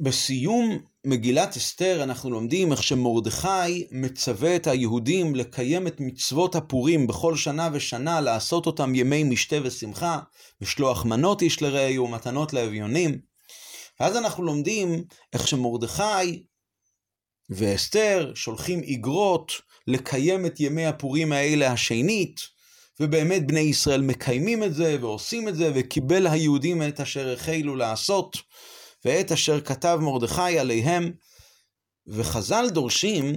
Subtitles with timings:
[0.00, 7.36] בסיום מגילת אסתר אנחנו לומדים איך שמרדכי מצווה את היהודים לקיים את מצוות הפורים בכל
[7.36, 10.18] שנה ושנה, לעשות אותם ימי משתה ושמחה,
[10.60, 13.18] לשלוח מנות איש לרעהו ומתנות לאביונים.
[14.00, 16.44] ואז אנחנו לומדים איך שמרדכי
[17.50, 19.52] ואסתר שולחים איגרות
[19.86, 22.40] לקיים את ימי הפורים האלה השנית,
[23.00, 28.36] ובאמת בני ישראל מקיימים את זה ועושים את זה, וקיבל היהודים את אשר החלו לעשות.
[29.06, 31.12] ואת אשר כתב מרדכי עליהם,
[32.06, 33.32] וחז"ל דורשים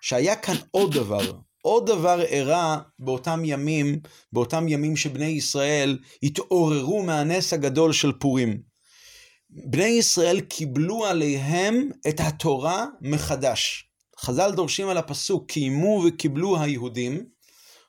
[0.00, 1.32] שהיה כאן עוד דבר,
[1.62, 4.00] עוד דבר אירע באותם ימים,
[4.32, 8.62] באותם ימים שבני ישראל התעוררו מהנס הגדול של פורים.
[9.50, 13.90] בני ישראל קיבלו עליהם את התורה מחדש.
[14.20, 17.26] חז"ל דורשים על הפסוק, קיימו וקיבלו היהודים.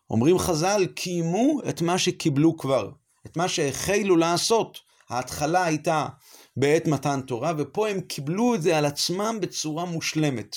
[0.10, 2.90] אומרים חז"ל, קיימו את מה שקיבלו כבר,
[3.26, 4.80] את מה שהחלו לעשות.
[5.10, 6.08] ההתחלה הייתה
[6.60, 10.56] בעת מתן תורה, ופה הם קיבלו את זה על עצמם בצורה מושלמת.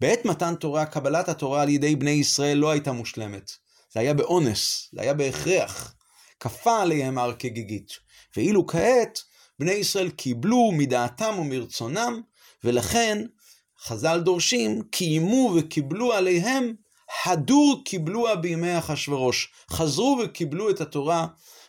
[0.00, 3.50] בעת מתן תורה, קבלת התורה על ידי בני ישראל לא הייתה מושלמת.
[3.92, 5.94] זה היה באונס, זה היה בהכרח.
[6.40, 7.90] כפה עליהם הר כגיגית.
[8.36, 9.18] ואילו כעת,
[9.58, 12.20] בני ישראל קיבלו מדעתם ומרצונם,
[12.64, 13.18] ולכן
[13.84, 16.74] חז"ל דורשים, קיימו וקיבלו עליהם,
[17.26, 19.52] הדור קיבלוה בימי אחשורוש.
[19.70, 21.26] חזרו וקיבלו את התורה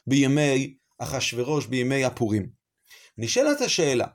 [0.08, 2.63] בימי אחשורוש, בימי הפורים.
[3.18, 4.08] נשאלת השאלה,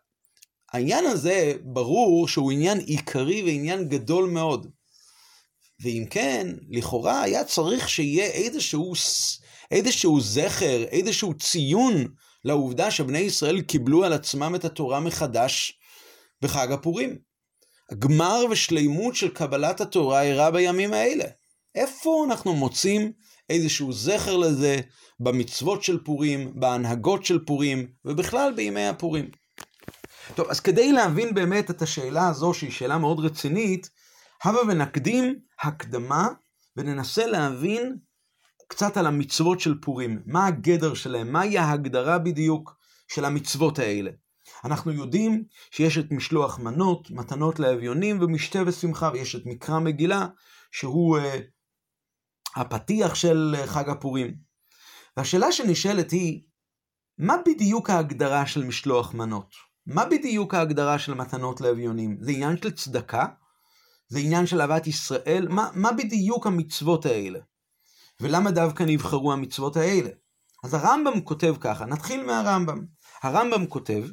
[0.73, 4.67] העניין הזה ברור שהוא עניין עיקרי ועניין גדול מאוד.
[5.83, 8.93] ואם כן, לכאורה היה צריך שיהיה איזשהו,
[9.71, 12.07] איזשהו זכר, איזשהו ציון
[12.45, 15.79] לעובדה שבני ישראל קיבלו על עצמם את התורה מחדש
[16.43, 17.19] בחג הפורים.
[17.99, 21.25] גמר ושלימות של קבלת התורה אירע בימים האלה.
[21.75, 23.13] איפה אנחנו מוצאים
[23.51, 24.77] איזשהו זכר לזה
[25.21, 29.31] במצוות של פורים, בהנהגות של פורים, ובכלל בימי הפורים.
[30.35, 33.91] טוב, אז כדי להבין באמת את השאלה הזו, שהיא שאלה מאוד רצינית,
[34.45, 36.29] הבה ונקדים הקדמה
[36.77, 37.97] וננסה להבין
[38.69, 40.23] קצת על המצוות של פורים.
[40.27, 41.33] מה הגדר שלהם?
[41.33, 42.77] מהי ההגדרה בדיוק
[43.09, 44.11] של המצוות האלה?
[44.65, 50.27] אנחנו יודעים שיש את משלוח מנות, מתנות לאביונים ומשתה ושמחה, ויש את מקרא מגילה,
[50.73, 51.23] שהוא uh,
[52.57, 54.35] הפתיח של חג הפורים.
[55.17, 56.43] והשאלה שנשאלת היא,
[57.19, 59.55] מה בדיוק ההגדרה של משלוח מנות?
[59.87, 62.17] מה בדיוק ההגדרה של מתנות לאביונים?
[62.21, 63.27] זה עניין של צדקה?
[64.09, 65.49] זה עניין של אהבת ישראל?
[65.51, 67.39] מה, מה בדיוק המצוות האלה?
[68.21, 70.11] ולמה דווקא נבחרו המצוות האלה?
[70.65, 72.85] אז הרמב"ם כותב ככה, נתחיל מהרמב"ם.
[73.23, 74.05] הרמב"ם כותב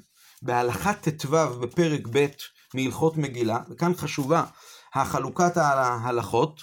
[0.41, 2.25] בהלכת ט"ו בפרק ב'
[2.73, 4.43] מהלכות מגילה, וכאן חשובה
[4.93, 6.61] החלוקת ההלכות,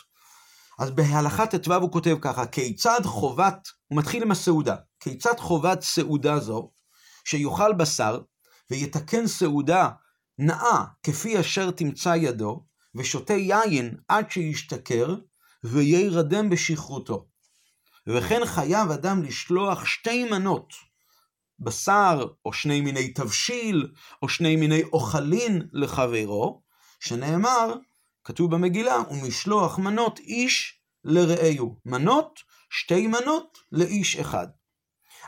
[0.82, 6.38] אז בהלכת ט"ו הוא כותב ככה, כיצד חובת, הוא מתחיל עם הסעודה, כיצד חובת סעודה
[6.38, 6.70] זו,
[7.24, 8.20] שיאכל בשר,
[8.70, 9.88] ויתקן סעודה
[10.38, 15.16] נאה כפי אשר תמצא ידו, ושותה יין עד שישתכר,
[15.64, 17.26] וירדם בשכרותו.
[18.06, 20.72] וכן חייב אדם לשלוח שתי מנות,
[21.58, 23.92] בשר, או שני מיני תבשיל,
[24.22, 26.62] או שני מיני אוכלין לחברו,
[27.00, 27.74] שנאמר,
[28.24, 31.76] כתוב במגילה, ומשלוח מנות איש לרעהו.
[31.86, 32.40] מנות,
[32.70, 34.46] שתי מנות לאיש אחד.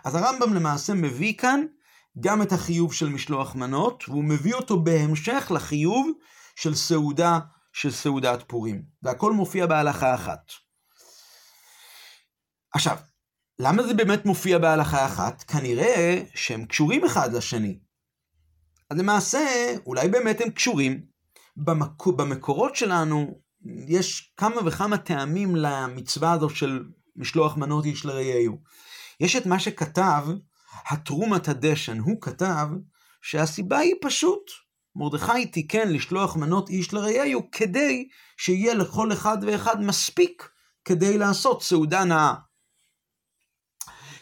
[0.05, 1.61] אז הרמב"ם למעשה מביא כאן
[2.21, 6.11] גם את החיוב של משלוח מנות, והוא מביא אותו בהמשך לחיוב
[6.57, 7.39] של סעודה,
[7.73, 8.83] של סעודת פורים.
[9.03, 10.53] והכל מופיע בהלכה אחת.
[12.75, 12.97] עכשיו,
[13.59, 15.43] למה זה באמת מופיע בהלכה אחת?
[15.43, 17.79] כנראה שהם קשורים אחד לשני.
[18.91, 19.39] אז למעשה,
[19.87, 21.07] אולי באמת הם קשורים,
[21.57, 22.07] במק...
[22.07, 23.41] במקורות שלנו
[23.89, 26.85] יש כמה וכמה טעמים למצווה הזו של
[27.17, 28.59] משלוח מנות איש לרעהו.
[29.21, 30.27] יש את מה שכתב
[30.89, 32.69] התרומת הדשן, הוא כתב
[33.23, 34.51] שהסיבה היא פשוט,
[34.97, 40.49] מרדכי תיקן לשלוח מנות איש לרעהו כדי שיהיה לכל אחד ואחד מספיק
[40.85, 42.35] כדי לעשות סעודה נאה.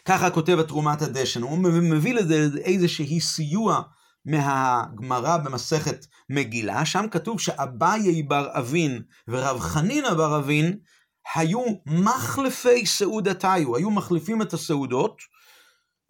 [0.05, 1.57] ככה כותב התרומת הדשן, הוא
[1.91, 3.81] מביא לזה איזשהי סיוע
[4.25, 10.79] מהגמרא במסכת מגילה, שם כתוב שאביי בר אבין ורב חנינא בר אבין
[11.35, 15.21] היו מחלפי סעודתיו, היו מחליפים את הסעודות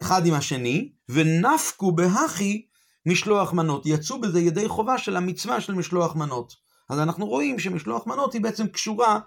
[0.02, 2.66] אחד עם השני, ונפקו בהכי
[3.06, 3.86] משלוח מנות.
[3.86, 6.52] יצאו בזה ידי חובה של המצווה של משלוח מנות.
[6.90, 9.20] אז אנחנו רואים שמשלוח מנות היא בעצם קשורה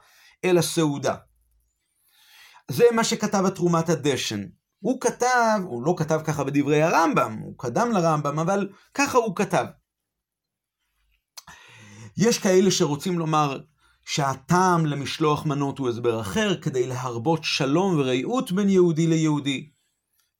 [0.45, 1.15] אל הסעודה.
[2.71, 4.43] זה מה שכתב התרומת הדשן.
[4.79, 9.65] הוא כתב, הוא לא כתב ככה בדברי הרמב"ם, הוא קדם לרמב"ם, אבל ככה הוא כתב.
[12.17, 13.59] יש כאלה שרוצים לומר
[14.05, 19.69] שהטעם למשלוח מנות הוא הסבר אחר, כדי להרבות שלום ורעות בין יהודי ליהודי.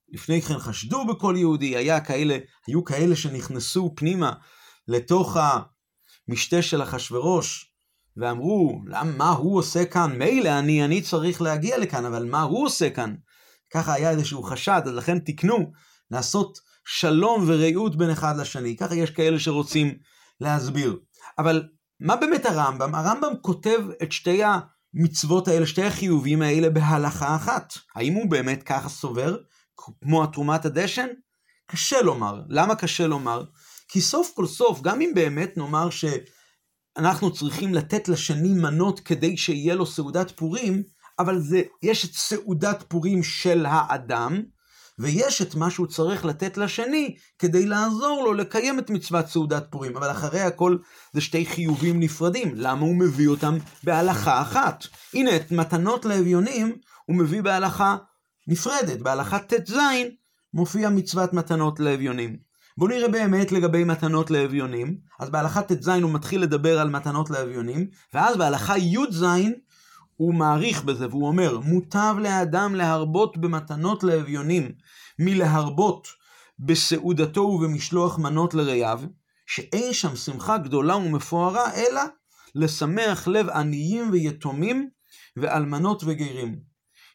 [0.10, 2.38] לפני כן חשדו בכל יהודי, היה כאלה,
[2.68, 4.34] היו כאלה שנכנסו פנימה
[4.88, 5.38] לתוך
[6.28, 7.74] המשתה של אחשורוש,
[8.18, 8.82] ואמרו,
[9.18, 10.18] מה הוא עושה כאן?
[10.18, 13.16] מילא אני, אני צריך להגיע לכאן, אבל מה הוא עושה כאן?
[13.74, 15.72] ככה היה איזשהו חשד, אז לכן תקנו
[16.12, 18.78] לעשות שלום ורעות בין אחד לשני.
[18.78, 19.98] ככה יש כאלה שרוצים
[20.42, 21.00] להסביר.
[21.38, 21.64] אבל
[22.00, 22.96] מה באמת הרמב"ם?
[22.96, 27.74] הרמב"ם כותב את שתי המצוות האלה, שתי החיובים האלה בהלכה אחת.
[27.96, 29.38] האם הוא באמת ככה סובר,
[30.02, 31.08] כמו התרומת הדשן?
[31.68, 32.42] קשה לומר.
[32.50, 33.44] למה קשה לומר?
[33.88, 39.76] כי סוף כל סוף, גם אם באמת נאמר שאנחנו צריכים לתת לשני מנות כדי שיהיה
[39.76, 40.84] לו סעודת פורים,
[41.20, 44.42] אבל זה, יש את סעודת פורים של האדם,
[45.00, 49.98] ויש את מה שהוא צריך לתת לשני כדי לעזור לו לקיים את מצוות סעודת פורים.
[49.98, 50.78] אבל אחרי הכל
[51.14, 52.52] זה שתי חיובים נפרדים.
[52.56, 54.84] למה הוא מביא אותם בהלכה אחת?
[55.14, 56.76] הנה, את מתנות לאביונים
[57.06, 57.98] הוא מביא בהלכה
[58.48, 59.00] נפרדת.
[59.00, 59.78] בהלכה ט"ז
[60.54, 62.38] מופיע מצוות מתנות לאביונים.
[62.78, 64.98] בואו נראה באמת לגבי מתנות לאביונים.
[65.20, 69.26] אז בהלכה ט"ז הוא מתחיל לדבר על מתנות לאביונים, ואז בהלכה י"ז
[70.18, 74.72] הוא מעריך בזה, והוא אומר, מוטב לאדם להרבות במתנות לאביונים,
[75.20, 76.08] מלהרבות
[76.60, 79.02] בסעודתו ובמשלוח מנות לרעיו,
[79.48, 82.02] שאין שם שמחה גדולה ומפוארה, אלא
[82.56, 84.90] לשמח לב עניים ויתומים
[85.38, 86.60] ואלמנות וגרים.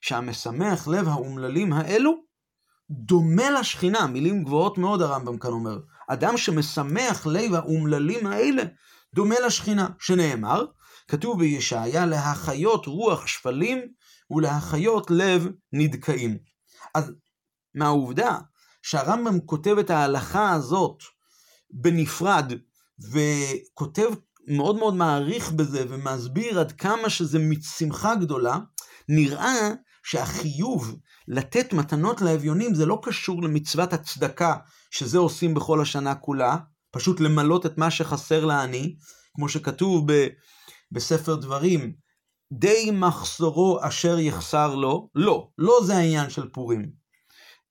[0.00, 2.14] שהמשמח לב האומללים האלו,
[2.90, 5.78] דומה לשכינה, מילים גבוהות מאוד הרמב"ם כאן אומר.
[6.08, 8.62] אדם שמשמח לב האומללים האלה,
[9.14, 10.64] דומה לשכינה, שנאמר,
[11.12, 13.78] כתוב בישעיה להחיות רוח שפלים
[14.30, 16.38] ולהחיות לב נדכאים.
[16.94, 17.12] אז
[17.74, 18.38] מהעובדה
[18.82, 20.98] שהרמב"ם כותב את ההלכה הזאת
[21.70, 22.52] בנפרד,
[23.10, 24.08] וכותב,
[24.48, 28.58] מאוד מאוד מעריך בזה, ומסביר עד כמה שזה משמחה גדולה,
[29.08, 29.70] נראה
[30.04, 30.96] שהחיוב
[31.28, 34.56] לתת מתנות לאביונים זה לא קשור למצוות הצדקה,
[34.90, 36.56] שזה עושים בכל השנה כולה,
[36.90, 38.96] פשוט למלות את מה שחסר לעני,
[39.34, 40.26] כמו שכתוב ב...
[40.92, 41.92] בספר דברים,
[42.52, 46.92] די מחסורו אשר יחסר לו, לא, לא זה העניין של פורים.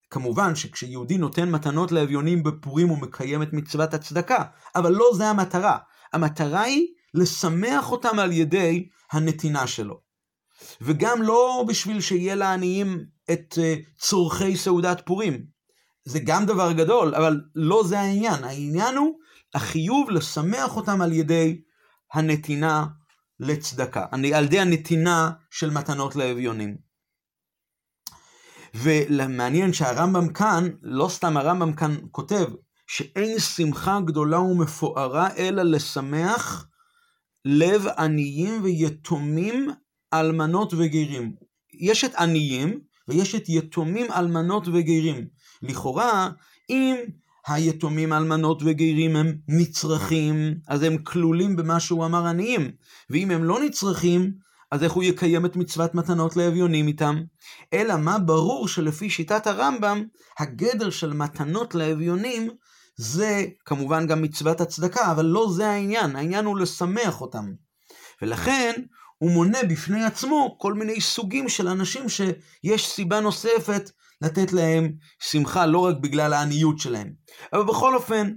[0.10, 4.44] כמובן שכשיהודי נותן מתנות לאביונים בפורים הוא מקיים את מצוות הצדקה,
[4.76, 5.78] אבל לא זה המטרה.
[6.14, 10.02] המטרה היא לשמח אותם על ידי הנתינה שלו.
[10.82, 15.46] וגם לא בשביל שיהיה לעניים את אה, צורכי סעודת פורים.
[16.06, 18.44] זה גם דבר גדול, אבל לא זה העניין.
[18.44, 19.20] העניין הוא
[19.54, 21.62] החיוב לשמח אותם על ידי
[22.14, 22.86] הנתינה
[23.42, 26.78] לצדקה, על ידי הנתינה של מתנות לאביונים.
[28.76, 32.46] ומעניין שהרמב"ם כאן, לא סתם הרמב"ם כאן כותב,
[32.88, 36.68] שאין שמחה גדולה ומפוארה אלא לשמח
[37.46, 39.70] לב עניים ויתומים,
[40.14, 41.36] אלמנות וגרים.
[41.74, 45.28] יש את עניים ויש את יתומים, אלמנות וגרים.
[45.62, 46.30] לכאורה,
[46.70, 46.96] אם
[47.48, 52.72] היתומים, אלמנות וגרים הם נצרכים, אז הם כלולים במה שהוא אמר עניים.
[53.10, 54.32] ואם הם לא נצרכים,
[54.72, 57.22] אז איך הוא יקיים את מצוות מתנות לאביונים איתם?
[57.74, 60.04] אלא מה ברור שלפי שיטת הרמב"ם,
[60.40, 62.50] הגדר של מתנות לאביונים
[62.96, 67.46] זה כמובן גם מצוות הצדקה, אבל לא זה העניין, העניין הוא לשמח אותם.
[68.22, 68.72] ולכן
[69.18, 75.66] הוא מונה בפני עצמו כל מיני סוגים של אנשים שיש סיבה נוספת לתת להם שמחה
[75.66, 77.14] לא רק בגלל העניות שלהם.
[77.54, 78.34] אבל בכל אופן,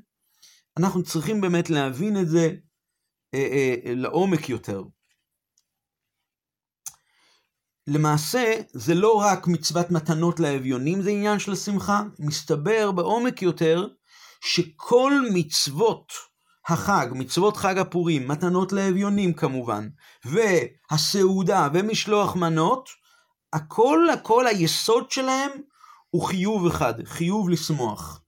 [0.78, 2.50] אנחנו צריכים באמת להבין את זה
[3.34, 3.48] אה,
[3.86, 4.82] אה, לעומק יותר.
[7.86, 12.02] למעשה, זה לא רק מצוות מתנות לאביונים, זה עניין של שמחה.
[12.18, 13.86] מסתבר בעומק יותר
[14.40, 16.12] שכל מצוות
[16.68, 19.88] החג, מצוות חג הפורים, מתנות לאביונים כמובן,
[20.24, 22.88] והסעודה ומשלוח מנות,
[23.52, 25.50] הכל הכל היסוד שלהם
[26.14, 28.20] הוא חיוב אחד, חיוב לשמוח.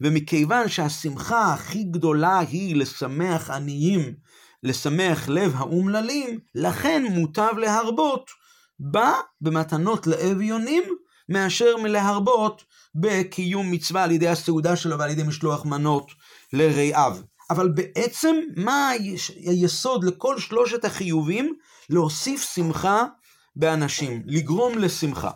[0.00, 4.14] ומכיוון שהשמחה הכי גדולה היא לשמח עניים,
[4.62, 8.30] לשמח לב האומללים, לכן מוטב להרבות
[8.78, 10.82] בה במתנות לאביונים,
[11.28, 16.10] מאשר מלהרבות בקיום מצווה על ידי הסעודה שלו ועל ידי משלוח מנות
[16.52, 17.16] לרעיו.
[17.50, 18.88] אבל בעצם מה
[19.44, 21.54] היסוד לכל שלושת החיובים?
[21.90, 23.04] להוסיף שמחה
[23.56, 25.30] באנשים, לגרום לשמחה.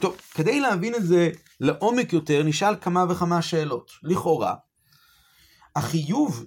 [0.00, 3.90] טוב, כדי להבין את זה לעומק יותר, נשאל כמה וכמה שאלות.
[4.02, 4.54] לכאורה,
[5.76, 6.46] החיוב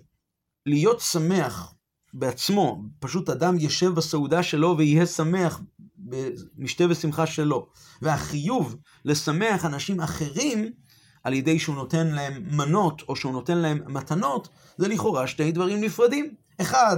[0.65, 1.73] להיות שמח
[2.13, 5.61] בעצמו, פשוט אדם יושב בסעודה שלו ויהיה שמח
[5.97, 7.67] במשתה ושמחה שלו,
[8.01, 8.75] והחיוב
[9.05, 10.71] לשמח אנשים אחרים
[11.23, 15.81] על ידי שהוא נותן להם מנות או שהוא נותן להם מתנות, זה לכאורה שתי דברים
[15.81, 16.35] נפרדים.
[16.61, 16.97] אחד,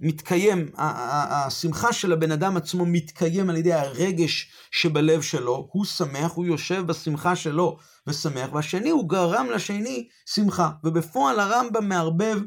[0.00, 6.46] מתקיים, השמחה של הבן אדם עצמו מתקיים על ידי הרגש שבלב שלו, הוא שמח, הוא
[6.46, 7.76] יושב בשמחה שלו
[8.06, 12.40] ושמח, והשני הוא גרם לשני שמחה, ובפועל הרמב"ם מערבב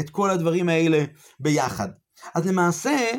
[0.00, 1.04] את כל הדברים האלה
[1.40, 1.88] ביחד.
[2.34, 3.10] אז למעשה,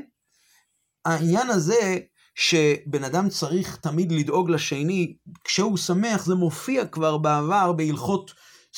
[1.06, 1.98] העניין הזה
[2.36, 8.34] שבן אדם צריך תמיד לדאוג לשני כשהוא שמח, זה מופיע כבר בעבר בהלכות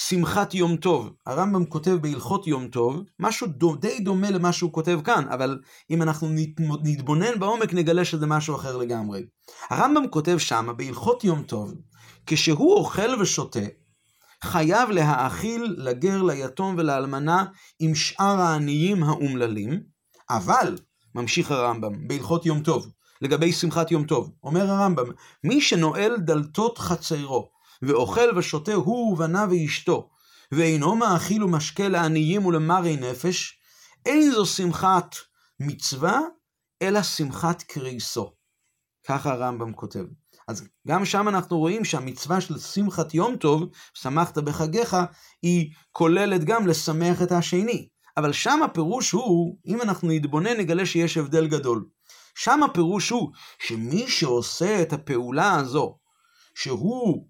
[0.08, 1.13] שמחת יום טוב.
[1.25, 3.48] הרמב"ם כותב בהלכות יום טוב, משהו
[3.79, 6.27] די דומה למה שהוא כותב כאן, אבל אם אנחנו
[6.84, 9.25] נתבונן בעומק נגלה שזה משהו אחר לגמרי.
[9.70, 11.74] הרמב"ם כותב שמה בהלכות יום טוב,
[12.25, 13.60] כשהוא אוכל ושותה,
[14.44, 17.46] חייב להאכיל לגר, ליתום ולאלמנה
[17.79, 19.82] עם שאר העניים האומללים,
[20.29, 20.77] אבל,
[21.15, 22.88] ממשיך הרמב"ם, בהלכות יום טוב,
[23.22, 25.06] לגבי שמחת יום טוב, אומר הרמב"ם,
[25.44, 27.50] מי שנועל דלתות חצרו,
[27.81, 30.09] ואוכל ושותה הוא ובניו ואשתו,
[30.51, 33.59] ואינו מאכיל ומשקה לעניים ולמרי נפש,
[34.05, 35.15] אין זו שמחת
[35.59, 36.19] מצווה,
[36.81, 38.33] אלא שמחת קריסו.
[39.07, 40.05] ככה הרמב"ם כותב.
[40.48, 44.98] אז גם שם אנחנו רואים שהמצווה של שמחת יום טוב, שמחת בחגיך,
[45.41, 47.89] היא כוללת גם לשמח את השני.
[48.17, 51.86] אבל שם הפירוש הוא, אם אנחנו נתבונן נגלה שיש הבדל גדול.
[52.36, 55.98] שם הפירוש הוא שמי שעושה את הפעולה הזו,
[56.55, 57.27] שהוא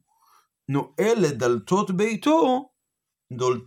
[0.70, 2.70] נועל את דלתות ביתו,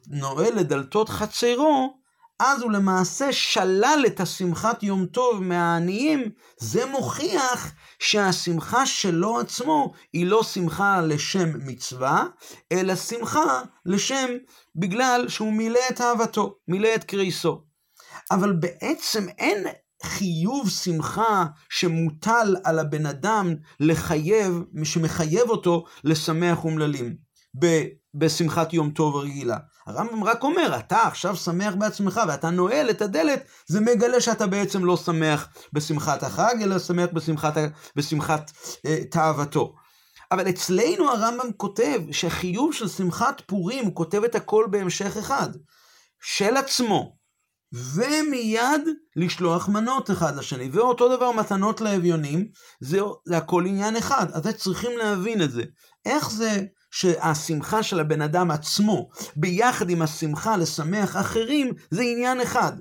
[0.06, 1.98] נועל את דלתות חצרו,
[2.40, 10.26] אז הוא למעשה שלל את השמחת יום טוב מהעניים, זה מוכיח שהשמחה שלו עצמו היא
[10.26, 12.26] לא שמחה לשם מצווה,
[12.72, 14.30] אלא שמחה לשם
[14.76, 17.62] בגלל שהוא מילא את אהבתו, מילא את קריסו.
[18.30, 19.66] אבל בעצם אין
[20.02, 27.16] חיוב שמחה שמוטל על הבן אדם לחייב, שמחייב אותו לשמח אומללים
[28.14, 29.56] בשמחת יום טוב רגילה.
[29.86, 34.84] הרמב"ם רק אומר, אתה עכשיו שמח בעצמך ואתה נועל את הדלת, זה מגלה שאתה בעצם
[34.84, 37.54] לא שמח בשמחת החג, אלא שמח בשמחת,
[37.96, 38.50] בשמחת
[38.86, 39.74] אה, תאוותו.
[40.32, 45.48] אבל אצלנו הרמב"ם כותב שחיוב של שמחת פורים, הוא כותב את הכל בהמשך אחד.
[46.22, 47.16] של עצמו,
[47.72, 48.80] ומיד
[49.16, 50.68] לשלוח מנות אחד לשני.
[50.72, 52.48] ואותו דבר מתנות לאביונים,
[52.80, 54.26] זה, זה הכל עניין אחד.
[54.32, 55.62] אז צריכים להבין את זה.
[56.04, 62.72] איך זה שהשמחה של הבן אדם עצמו, ביחד עם השמחה לשמח אחרים, זה עניין אחד.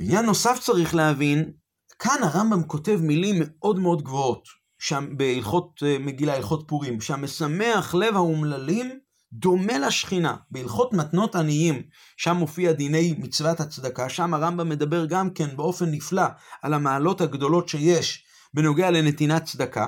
[0.00, 1.52] עניין נוסף צריך להבין,
[1.98, 4.44] כאן הרמב"ם כותב מילים מאוד מאוד גבוהות,
[4.78, 8.98] שם בהלכות אה, מגילה, הלכות פורים, שהמשמח לב האומללים
[9.32, 10.36] דומה לשכינה.
[10.50, 11.82] בהלכות מתנות עניים,
[12.16, 16.26] שם מופיע דיני מצוות הצדקה, שם הרמב"ם מדבר גם כן באופן נפלא
[16.62, 18.24] על המעלות הגדולות שיש
[18.54, 19.86] בנוגע לנתינת צדקה.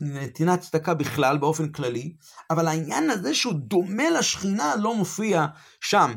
[0.00, 2.14] נתינת צדקה בכלל, באופן כללי,
[2.50, 5.46] אבל העניין הזה שהוא דומה לשכינה לא מופיע
[5.80, 6.12] שם.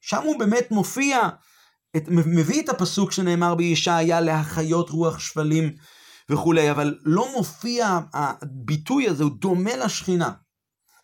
[0.00, 1.28] שם הוא באמת מופיע,
[1.96, 5.72] את, מביא את הפסוק שנאמר בישעיה להחיות רוח שפלים
[6.30, 10.30] וכולי, אבל לא מופיע הביטוי הזה, הוא דומה לשכינה.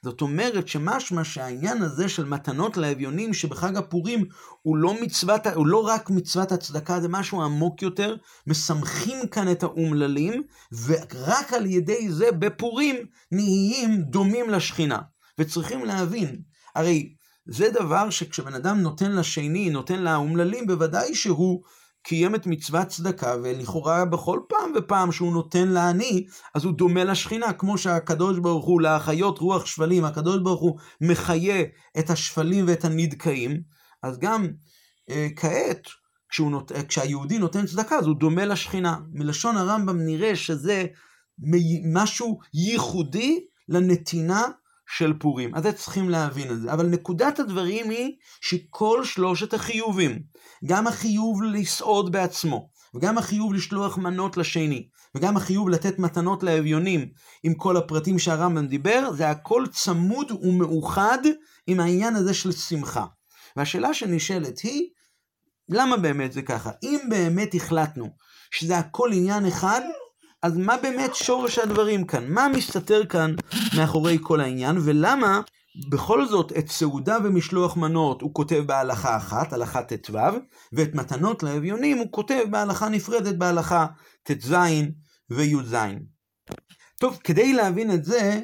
[0.04, 4.24] זאת אומרת שמשמע שהעניין הזה של מתנות לאביונים שבחג הפורים
[4.62, 9.62] הוא לא, מצוות, הוא לא רק מצוות הצדקה, זה משהו עמוק יותר, משמחים כאן את
[9.62, 10.42] האומללים,
[10.86, 12.96] ורק על ידי זה בפורים
[13.32, 14.98] נהיים דומים לשכינה.
[15.38, 16.42] וצריכים להבין,
[16.74, 17.14] הרי
[17.46, 21.62] זה דבר שכשבן אדם נותן לשני, נותן לאומללים, בוודאי שהוא
[22.08, 27.52] קיים את מצוות צדקה, ולכאורה בכל פעם ופעם שהוא נותן לעני, אז הוא דומה לשכינה,
[27.52, 31.64] כמו שהקדוש ברוך הוא להחיות רוח שפלים, הקדוש ברוך הוא מחיה
[31.98, 33.62] את השפלים ואת הנדכאים,
[34.02, 34.48] אז גם
[35.10, 35.88] אה, כעת,
[36.28, 36.72] כשהוא נות...
[36.88, 38.96] כשהיהודי נותן צדקה, אז הוא דומה לשכינה.
[39.12, 40.84] מלשון הרמב"ם נראה שזה
[41.92, 44.42] משהו ייחודי לנתינה
[44.96, 45.54] של פורים.
[45.54, 46.72] אז צריכים להבין את זה.
[46.72, 50.22] אבל נקודת הדברים היא שכל שלושת החיובים,
[50.64, 57.08] גם החיוב לסעוד בעצמו, וגם החיוב לשלוח מנות לשני, וגם החיוב לתת מתנות לאביונים
[57.42, 61.18] עם כל הפרטים שהרמב"ם דיבר, זה הכל צמוד ומאוחד
[61.66, 63.04] עם העניין הזה של שמחה.
[63.56, 64.88] והשאלה שנשאלת היא,
[65.68, 66.70] למה באמת זה ככה?
[66.82, 68.08] אם באמת החלטנו
[68.50, 69.80] שזה הכל עניין אחד,
[70.42, 72.28] אז מה באמת שורש הדברים כאן?
[72.28, 73.34] מה מסתתר כאן
[73.76, 75.40] מאחורי כל העניין, ולמה
[75.88, 80.18] בכל זאת את סעודה ומשלוח מנות הוא כותב בהלכה אחת, הלכה ט"ו,
[80.72, 83.86] ואת מתנות לאביונים הוא כותב בהלכה נפרדת, בהלכה
[84.22, 84.54] ט"ז
[85.30, 85.76] וי"ז.
[87.00, 88.40] טוב, כדי להבין את זה,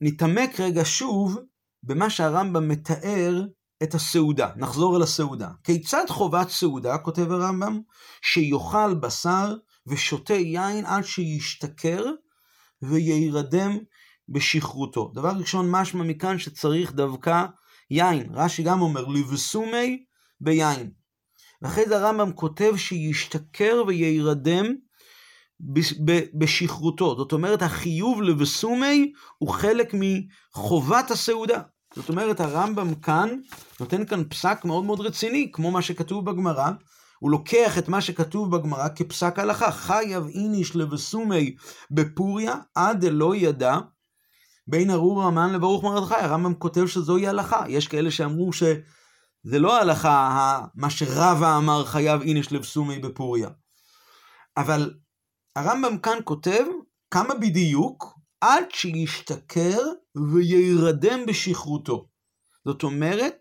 [0.00, 1.38] נתעמק רגע שוב
[1.82, 3.42] במה שהרמב"ם מתאר
[3.82, 4.50] את הסעודה.
[4.56, 5.48] נחזור אל הסעודה.
[5.64, 7.80] כיצד חובת סעודה, כותב הרמב"ם,
[8.22, 9.54] שיאכל בשר
[9.86, 12.04] ושותה יין עד שישתכר
[12.82, 13.78] וירדם
[14.28, 15.12] בשכרותו.
[15.14, 17.44] דבר ראשון, משמע מכאן שצריך דווקא
[17.90, 18.28] יין.
[18.34, 20.04] רש"י גם אומר, לבסומי
[20.40, 20.90] ביין.
[21.62, 24.66] ואחרי זה הרמב"ם כותב שישתכר ויירדם
[26.38, 27.16] בשכרותו.
[27.16, 31.60] זאת אומרת, החיוב לבסומי הוא חלק מחובת הסעודה.
[31.94, 33.28] זאת אומרת, הרמב"ם כאן
[33.80, 36.70] נותן כאן פסק מאוד מאוד רציני, כמו מה שכתוב בגמרא.
[37.18, 39.72] הוא לוקח את מה שכתוב בגמרא כפסק הלכה.
[39.72, 41.56] חייב איניש לבסומי
[41.90, 43.78] בפוריה עד דלא ידע
[44.66, 46.14] בין ארור המן לברוך מרדכי.
[46.14, 47.64] הרמב"ם כותב שזוהי הלכה.
[47.68, 53.48] יש כאלה שאמרו שזה לא ההלכה, מה שרבא אמר חייב איניש לבסומי בפוריה.
[54.56, 54.94] אבל
[55.56, 56.64] הרמב"ם כאן כותב
[57.10, 59.78] כמה בדיוק עד שישתכר
[60.34, 62.08] וירדם בשכרותו.
[62.64, 63.36] זאת אומרת,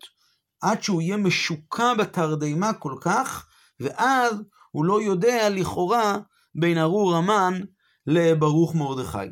[0.61, 3.47] עד שהוא יהיה משוקע בתרדמה כל כך,
[3.79, 4.35] ואז
[4.71, 6.17] הוא לא יודע לכאורה
[6.55, 7.61] בין ארור המן
[8.07, 9.27] לברוך מרדכי.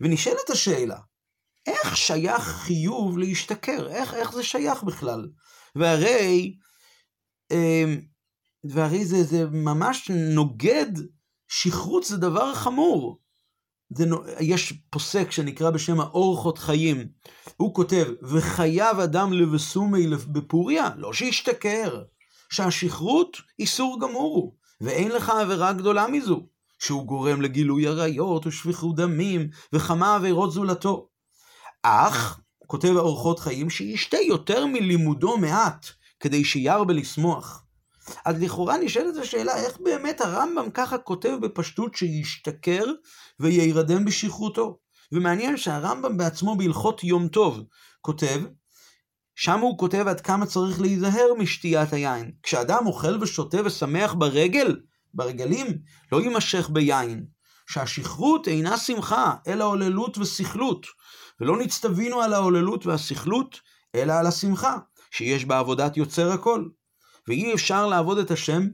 [0.00, 0.98] ונשאלת השאלה,
[1.66, 3.88] איך שייך חיוב להשתכר?
[3.88, 5.28] איך, איך זה שייך בכלל?
[5.74, 6.56] והרי,
[7.52, 8.00] אמ,
[8.64, 10.92] והרי זה, זה ממש נוגד,
[11.48, 13.20] שכרות זה דבר חמור.
[13.94, 14.04] זה,
[14.40, 17.08] יש פוסק שנקרא בשם האורחות חיים,
[17.56, 20.88] הוא כותב, וחייב אדם לבסומי בפוריה?
[20.96, 22.02] לא שישתכר,
[22.50, 26.46] שהשכרות איסור גמור הוא, ואין לך עבירה גדולה מזו,
[26.78, 31.08] שהוא גורם לגילוי עריות ושפיכות דמים וכמה עבירות זולתו.
[31.82, 35.86] אך, כותב האורחות חיים, שישתה יותר מלימודו מעט,
[36.20, 37.64] כדי שירבה לשמוח.
[38.24, 42.84] אז לכאורה נשאלת השאלה, איך באמת הרמב"ם ככה כותב בפשטות שישתכר
[43.40, 44.78] וירדם בשכרותו?
[45.12, 47.60] ומעניין שהרמב"ם בעצמו בהלכות יום טוב
[48.00, 48.40] כותב,
[49.34, 52.30] שם הוא כותב עד כמה צריך להיזהר משתיית היין.
[52.42, 54.76] כשאדם אוכל ושותה ושמח ברגל,
[55.14, 55.66] ברגלים,
[56.12, 57.24] לא יימשך ביין.
[57.70, 60.86] שהשכרות אינה שמחה, אלא עוללות וסכלות.
[61.40, 63.60] ולא נצטווינו על העוללות והסכלות,
[63.94, 64.76] אלא על השמחה,
[65.10, 66.64] שיש בה עבודת יוצר הכל.
[67.28, 68.68] ואי אפשר לעבוד את השם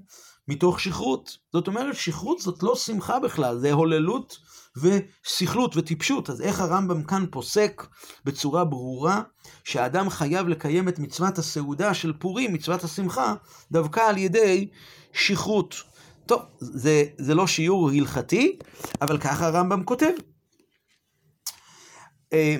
[0.48, 1.36] מתוך שכרות.
[1.52, 4.38] זאת אומרת, שכרות זאת לא שמחה בכלל, זה הוללות
[4.76, 6.30] וסכלות וטיפשות.
[6.30, 7.86] אז איך הרמב"ם כאן פוסק
[8.24, 9.22] בצורה ברורה
[9.64, 13.34] שהאדם חייב לקיים את מצוות הסעודה של פורים, מצוות השמחה,
[13.72, 14.68] דווקא על ידי
[15.12, 15.74] שכרות.
[16.26, 18.58] טוב, זה, זה לא שיעור הלכתי,
[19.00, 20.12] אבל ככה הרמב"ם כותב.
[22.32, 22.56] אה,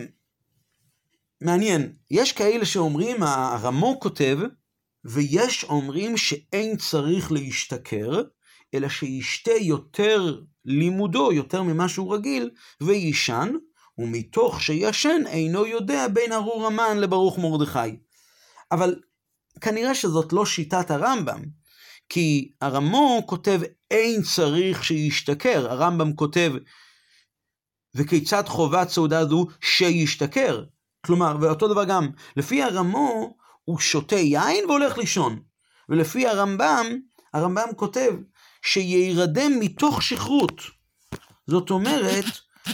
[1.41, 4.39] מעניין, יש כאלה שאומרים, הרמו כותב,
[5.05, 8.23] ויש אומרים שאין צריך להשתכר,
[8.75, 12.51] אלא שישתה יותר לימודו, יותר ממה שהוא רגיל,
[12.81, 13.53] ויישן,
[13.99, 17.97] ומתוך שישן אינו יודע בין ארור המן לברוך מרדכי.
[18.73, 18.95] אבל
[19.61, 21.43] כנראה שזאת לא שיטת הרמב"ם,
[22.09, 26.53] כי הרמו כותב אין צריך שישתכר, הרמב"ם כותב
[27.95, 30.65] וכיצד חובת סעודה זו שישתכר.
[31.07, 35.41] כלומר, ואותו דבר גם, לפי הרמו הוא שותה יין והולך לישון.
[35.89, 36.87] ולפי הרמב"ם,
[37.35, 38.13] הרמב"ם כותב
[38.67, 40.63] שירדם מתוך שכרות.
[41.47, 42.25] זאת אומרת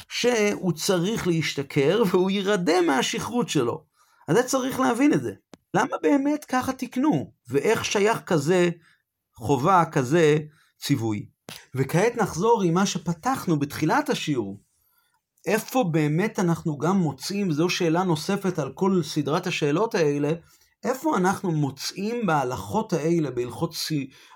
[0.09, 3.85] שהוא צריך להשתכר והוא יירדם מהשכרות שלו.
[4.29, 5.33] אז זה צריך להבין את זה.
[5.75, 7.33] למה באמת ככה תקנו?
[7.49, 8.71] ואיך שייך כזה
[9.37, 10.39] חובה, כזה
[10.79, 11.27] ציווי?
[11.75, 14.61] וכעת נחזור עם מה שפתחנו בתחילת השיעור.
[15.47, 20.33] איפה באמת אנחנו גם מוצאים, זו שאלה נוספת על כל סדרת השאלות האלה,
[20.85, 23.75] איפה אנחנו מוצאים בהלכות האלה, בהלכות,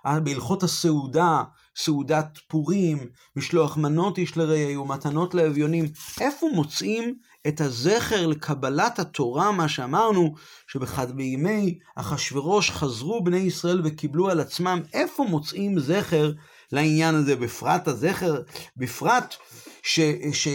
[0.04, 1.42] בהלכות הסעודה,
[1.76, 2.98] סעודת פורים,
[3.36, 5.84] משלוח מנות איש לרעי ומתנות לאביונים,
[6.20, 7.14] איפה מוצאים
[7.48, 10.34] את הזכר לקבלת התורה, מה שאמרנו,
[10.68, 16.32] שבימי אחשורוש חזרו בני ישראל וקיבלו על עצמם, איפה מוצאים זכר
[16.72, 18.42] לעניין הזה, בפרט הזכר,
[18.76, 19.34] בפרט
[19.82, 20.00] ש...
[20.32, 20.48] ש...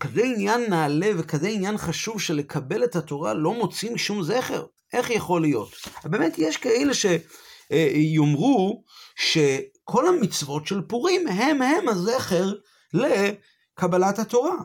[0.00, 4.64] כזה עניין נעלה וכזה עניין חשוב של לקבל את התורה, לא מוצאים שום זכר.
[4.92, 5.74] איך יכול להיות?
[6.04, 8.84] באמת יש כאלה שיאמרו
[9.16, 12.52] שכל המצוות של פורים הם הם הזכר
[12.92, 14.56] לקבלת התורה.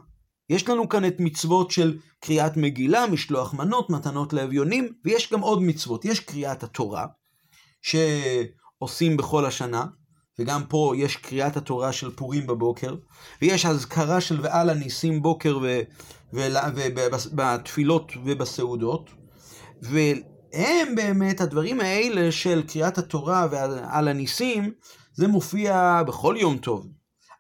[0.49, 5.61] יש לנו כאן את מצוות של קריאת מגילה, משלוח מנות, מתנות לאביונים, ויש גם עוד
[5.61, 6.05] מצוות.
[6.05, 7.05] יש קריאת התורה,
[7.81, 9.85] שעושים בכל השנה,
[10.39, 12.95] וגם פה יש קריאת התורה של פורים בבוקר,
[13.41, 15.59] ויש אזכרה של ועל הניסים בוקר
[16.33, 19.09] ובתפילות ובסעודות,
[19.81, 24.71] והם באמת, הדברים האלה של קריאת התורה ועל הניסים,
[25.13, 26.88] זה מופיע בכל יום טוב.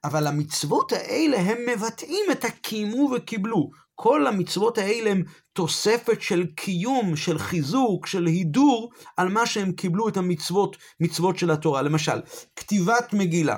[0.03, 3.69] אבל המצוות האלה הם מבטאים את הקיימו וקיבלו.
[3.95, 10.09] כל המצוות האלה הם תוספת של קיום, של חיזוק, של הידור, על מה שהם קיבלו
[10.09, 11.81] את המצוות, מצוות של התורה.
[11.81, 12.21] למשל,
[12.55, 13.57] כתיבת מגילה.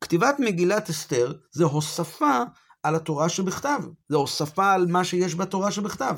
[0.00, 2.42] כתיבת מגילת אסתר זה הוספה
[2.82, 3.80] על התורה שבכתב.
[4.08, 6.14] זה הוספה על מה שיש בתורה שבכתב.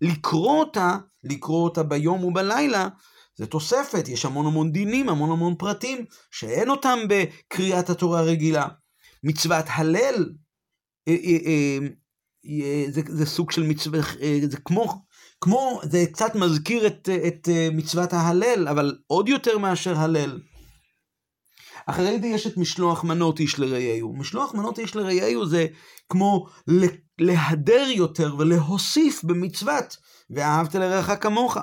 [0.00, 2.88] לקרוא אותה, לקרוא אותה ביום ובלילה,
[3.38, 8.68] זה תוספת, יש המון המון דינים, המון המון פרטים, שאין אותם בקריאת התורה הרגילה.
[9.24, 10.32] מצוות הלל,
[11.08, 11.78] אה, אה,
[12.46, 14.00] אה, זה, זה סוג של מצווה,
[14.48, 15.02] זה כמו,
[15.40, 20.40] כמו, זה קצת מזכיר את, את מצוות ההלל, אבל עוד יותר מאשר הלל.
[21.86, 24.16] אחרי זה יש את משלוח מנות איש לרעהו.
[24.16, 25.66] משלוח מנות איש לרעהו זה
[26.08, 26.46] כמו
[27.18, 29.96] להדר יותר ולהוסיף במצוות
[30.30, 31.56] ואהבת לרעך כמוך.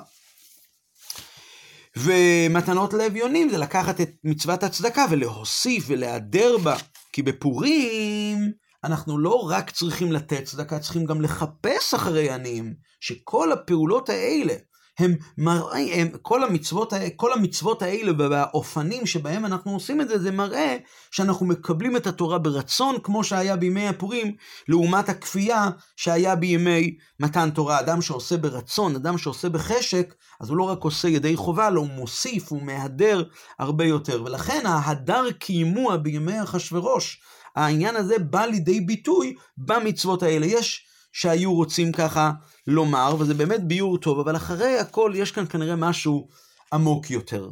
[1.96, 6.76] ומתנות לאביונים זה לקחת את מצוות הצדקה ולהוסיף ולהדר בה.
[7.12, 8.52] כי בפורים
[8.84, 14.54] אנחנו לא רק צריכים לתת צדקה, צריכים גם לחפש אחרי עניים, שכל הפעולות האלה
[14.98, 20.30] הם מראה, הם, כל, המצוות, כל המצוות האלה והאופנים שבהם אנחנו עושים את זה, זה
[20.30, 20.76] מראה
[21.10, 24.34] שאנחנו מקבלים את התורה ברצון, כמו שהיה בימי הפורים,
[24.68, 27.80] לעומת הכפייה שהיה בימי מתן תורה.
[27.80, 31.88] אדם שעושה ברצון, אדם שעושה בחשק, אז הוא לא רק עושה ידי חובה, אלא הוא
[31.88, 33.22] מוסיף, הוא מהדר
[33.58, 34.22] הרבה יותר.
[34.24, 37.20] ולכן ההדר קיימוה בימי אחשורוש,
[37.56, 40.46] העניין הזה בא לידי ביטוי במצוות האלה.
[40.46, 42.30] יש שהיו רוצים ככה
[42.66, 46.28] לומר, וזה באמת ביור טוב, אבל אחרי הכל יש כאן כנראה משהו
[46.72, 47.50] עמוק יותר.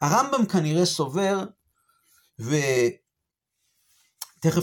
[0.00, 1.44] הרמב"ם כנראה סובר,
[2.38, 2.58] ותכף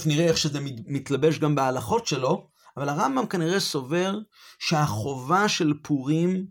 [0.05, 4.17] נראה איך שזה מתלבש גם בהלכות שלו, אבל הרמב"ם כנראה סובר
[4.60, 6.45] שהחובה של פורים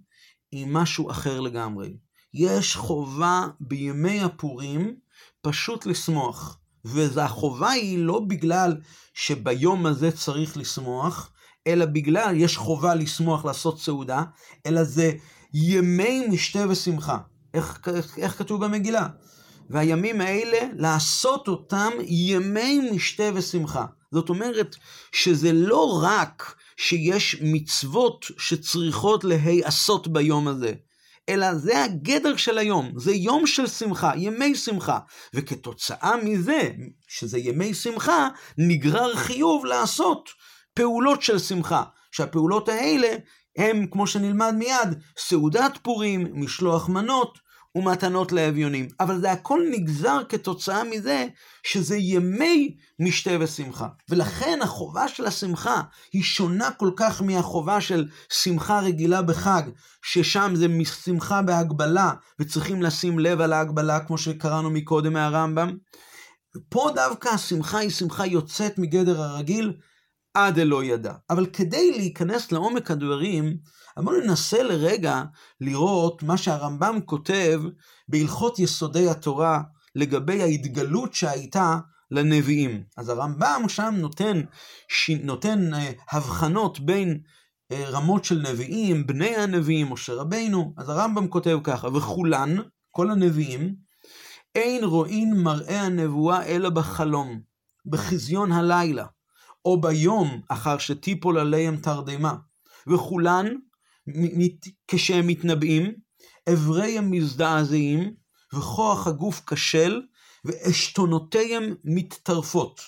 [0.52, 1.96] היא משהו אחר לגמרי.
[2.34, 4.96] יש חובה בימי הפורים
[5.42, 6.58] פשוט לשמוח.
[6.84, 8.76] והחובה היא לא בגלל
[9.14, 11.32] שביום הזה צריך לשמוח,
[11.66, 14.22] אלא בגלל, יש חובה לשמוח לעשות סעודה,
[14.66, 15.12] אלא זה
[15.54, 17.18] ימי משתה ושמחה.
[17.54, 19.06] איך, איך, איך כתוב במגילה?
[19.70, 23.84] והימים האלה, לעשות אותם ימי משתה ושמחה.
[24.12, 24.76] זאת אומרת
[25.12, 30.72] שזה לא רק שיש מצוות שצריכות להיעשות ביום הזה,
[31.28, 34.98] אלא זה הגדר של היום, זה יום של שמחה, ימי שמחה.
[35.34, 36.70] וכתוצאה מזה,
[37.08, 40.28] שזה ימי שמחה, נגרר חיוב לעשות
[40.74, 41.82] פעולות של שמחה,
[42.12, 43.16] שהפעולות האלה
[43.58, 47.38] הם, כמו שנלמד מיד, סעודת פורים, משלוח מנות
[47.74, 48.88] ומתנות לאביונים.
[49.00, 51.26] אבל זה הכל נגזר כתוצאה מזה
[51.62, 53.88] שזה ימי משתה ושמחה.
[54.08, 55.80] ולכן החובה של השמחה
[56.12, 59.62] היא שונה כל כך מהחובה של שמחה רגילה בחג,
[60.02, 60.66] ששם זה
[61.04, 65.76] שמחה בהגבלה, וצריכים לשים לב על ההגבלה, כמו שקראנו מקודם מהרמב"ם.
[66.68, 69.72] פה דווקא השמחה היא שמחה יוצאת מגדר הרגיל,
[70.34, 71.12] עד אלוה ידע.
[71.30, 73.56] אבל כדי להיכנס לעומק הדברים,
[73.98, 75.22] בואו ננסה לרגע
[75.60, 77.62] לראות מה שהרמב"ם כותב
[78.08, 79.62] בהלכות יסודי התורה
[79.94, 81.78] לגבי ההתגלות שהייתה
[82.10, 82.84] לנביאים.
[82.96, 84.40] אז הרמב"ם שם נותן,
[84.88, 85.10] ש...
[85.10, 85.76] נותן uh,
[86.16, 87.20] הבחנות בין
[87.72, 90.74] uh, רמות של נביאים, בני הנביאים, משה רבינו.
[90.76, 92.56] אז הרמב"ם כותב ככה, וכולן,
[92.90, 93.74] כל הנביאים,
[94.54, 97.40] אין רואים מראה הנבואה אלא בחלום,
[97.86, 99.06] בחזיון הלילה.
[99.64, 102.34] או ביום אחר שתיפול עליהם תרדמה,
[102.86, 103.46] וכולן,
[104.88, 105.94] כשהם מתנבאים,
[106.52, 108.14] אבריהם מזדעזעים,
[108.54, 110.02] וכוח הגוף כשל,
[110.44, 112.80] ועשתונותיהם מתטרפות.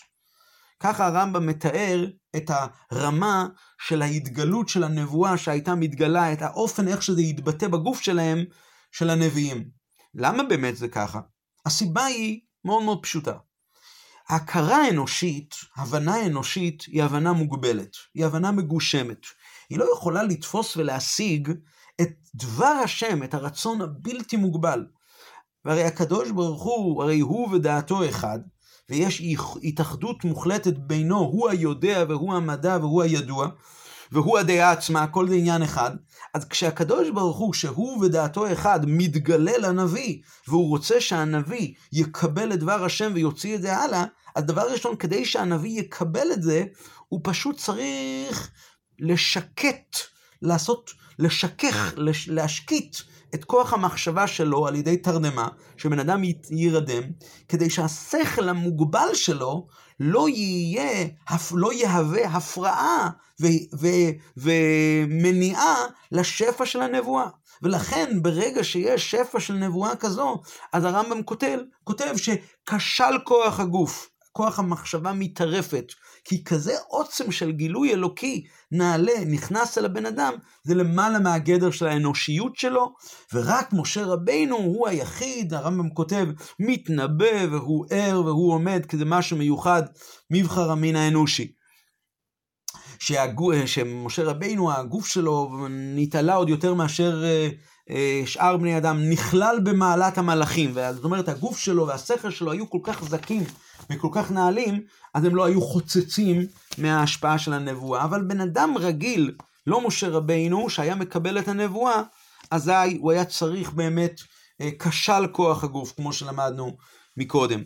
[0.80, 2.50] ככה הרמב"ם מתאר את
[2.90, 3.48] הרמה
[3.80, 8.44] של ההתגלות של הנבואה שהייתה מתגלה, את האופן איך שזה יתבטא בגוף שלהם,
[8.92, 9.70] של הנביאים.
[10.14, 11.20] למה באמת זה ככה?
[11.66, 13.32] הסיבה היא מאוד מאוד פשוטה.
[14.28, 19.26] הכרה אנושית, הבנה אנושית, היא הבנה מוגבלת, היא הבנה מגושמת.
[19.70, 21.52] היא לא יכולה לתפוס ולהשיג
[22.00, 24.86] את דבר השם, את הרצון הבלתי מוגבל.
[25.64, 28.38] והרי הקדוש ברוך הוא, הרי הוא ודעתו אחד,
[28.90, 29.22] ויש
[29.62, 33.48] התאחדות מוחלטת בינו, הוא היודע והוא המדע והוא הידוע,
[34.12, 35.90] והוא הדעה עצמה, הכל זה עניין אחד.
[36.36, 40.18] אז כשהקדוש ברוך הוא, שהוא ודעתו אחד, מתגלה לנביא,
[40.48, 45.24] והוא רוצה שהנביא יקבל את דבר השם ויוציא את זה הלאה, אז דבר ראשון, כדי
[45.24, 46.64] שהנביא יקבל את זה,
[47.08, 48.50] הוא פשוט צריך
[48.98, 49.96] לשקט,
[50.42, 52.96] לעשות, לשכך, לש, להשקיט
[53.34, 57.02] את כוח המחשבה שלו על ידי תרדמה, שבן אדם יירדם,
[57.48, 59.66] כדי שהשכל המוגבל שלו
[60.00, 61.06] לא יהיה,
[61.52, 63.46] לא יהווה הפרעה ו,
[63.80, 63.86] ו,
[64.36, 67.26] ומניעה לשפע של הנבואה.
[67.62, 70.40] ולכן ברגע שיש שפע של נבואה כזו,
[70.72, 74.08] אז הרמב"ם כותב, כותב שכשל כוח הגוף.
[74.36, 75.92] כוח המחשבה מתערפת,
[76.24, 80.32] כי כזה עוצם של גילוי אלוקי נעלה, נכנס אל הבן אדם,
[80.64, 82.94] זה למעלה מהגדר של האנושיות שלו,
[83.32, 86.26] ורק משה רבינו הוא היחיד, הרמב"ם כותב,
[86.60, 89.82] מתנבא והוא ער והוא עומד, כי זה משהו מיוחד,
[90.30, 91.52] מבחר המין האנושי.
[92.98, 97.24] שהגו, שמשה רבינו, הגוף שלו נתעלה עוד יותר מאשר
[97.90, 100.74] אה, שאר בני אדם, נכלל במעלת המלאכים.
[100.94, 103.44] זאת אומרת, הגוף שלו והשכל שלו היו כל כך זכים
[103.90, 104.82] וכל כך נעלים,
[105.14, 106.46] אז הם לא היו חוצצים
[106.78, 108.04] מההשפעה של הנבואה.
[108.04, 109.34] אבל בן אדם רגיל,
[109.66, 112.02] לא משה רבינו, שהיה מקבל את הנבואה,
[112.50, 114.20] אזי הוא היה צריך באמת,
[114.60, 116.76] אה, כשל כוח הגוף, כמו שלמדנו
[117.16, 117.62] מקודם.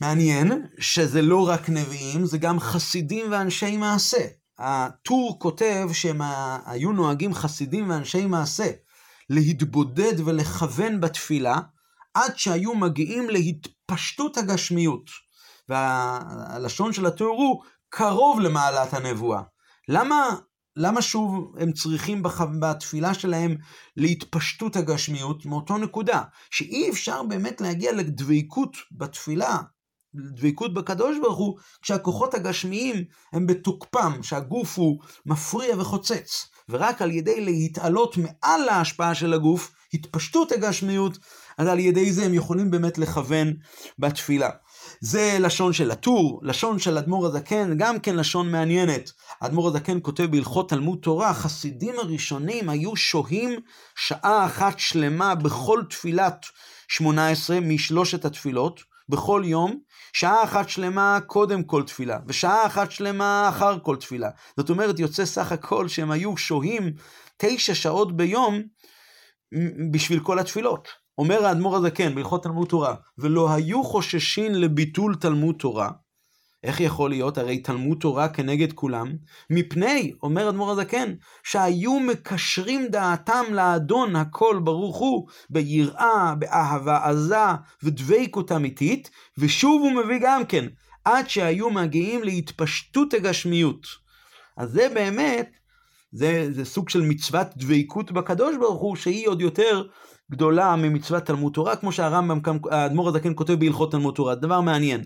[0.00, 4.26] מעניין שזה לא רק נביאים, זה גם חסידים ואנשי מעשה.
[4.58, 6.20] הטור כותב שהם
[6.66, 8.70] היו נוהגים חסידים ואנשי מעשה
[9.30, 11.56] להתבודד ולכוון בתפילה
[12.14, 13.30] עד שהיו מגיעים
[13.90, 15.10] להתפשטות הגשמיות.
[15.68, 19.42] והלשון של הטור הוא קרוב למעלת הנבואה.
[19.88, 20.28] למה,
[20.76, 22.40] למה שוב הם צריכים בח...
[22.60, 23.56] בתפילה שלהם
[23.96, 26.22] להתפשטות הגשמיות מאותו נקודה?
[26.50, 29.56] שאי אפשר באמת להגיע לדבקות בתפילה
[30.14, 37.44] דבקות בקדוש ברוך הוא, כשהכוחות הגשמיים הם בתוקפם, שהגוף הוא מפריע וחוצץ, ורק על ידי
[37.44, 41.18] להתעלות מעל ההשפעה של הגוף, התפשטות הגשמיות,
[41.58, 43.54] אז על ידי זה הם יכולים באמת לכוון
[43.98, 44.50] בתפילה.
[45.00, 49.10] זה לשון של הטור, לשון של אדמו"ר הזקן, גם כן לשון מעניינת.
[49.40, 53.60] אדמו"ר הזקן כותב בהלכות תלמוד תורה, החסידים הראשונים היו שוהים
[53.96, 56.46] שעה אחת שלמה בכל תפילת
[56.88, 59.78] 18 משלושת התפילות, בכל יום,
[60.12, 64.30] שעה אחת שלמה קודם כל תפילה, ושעה אחת שלמה אחר כל תפילה.
[64.56, 66.92] זאת אומרת, יוצא סך הכל שהם היו שוהים
[67.36, 68.62] תשע שעות ביום
[69.90, 70.88] בשביל כל התפילות.
[71.18, 75.90] אומר האדמו"ר הזקן בהלכות תלמוד תורה, ולא היו חוששים לביטול תלמוד תורה,
[76.64, 77.38] איך יכול להיות?
[77.38, 79.16] הרי תלמוד תורה כנגד כולם,
[79.50, 87.46] מפני, אומר אדמו"ר הזקן, שהיו מקשרים דעתם לאדון הכל ברוך הוא, ביראה, באהבה עזה
[87.82, 90.66] ודבקות אמיתית, ושוב הוא מביא גם כן,
[91.04, 93.86] עד שהיו מגיעים להתפשטות הגשמיות.
[94.56, 95.57] אז זה באמת,
[96.12, 99.82] זה, זה סוג של מצוות דבקות בקדוש ברוך הוא, שהיא עוד יותר
[100.30, 105.04] גדולה ממצוות תלמוד תורה, כמו שהרמב"ם, האדמו"ר הזקן כותב בהלכות תלמוד תורה, דבר מעניין.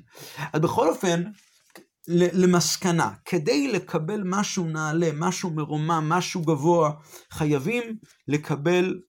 [0.52, 1.22] אז בכל אופן,
[2.08, 6.90] למסקנה, כדי לקבל משהו נעלה, משהו מרומם, משהו גבוה,
[7.30, 7.82] חייבים
[8.28, 9.00] לקבל,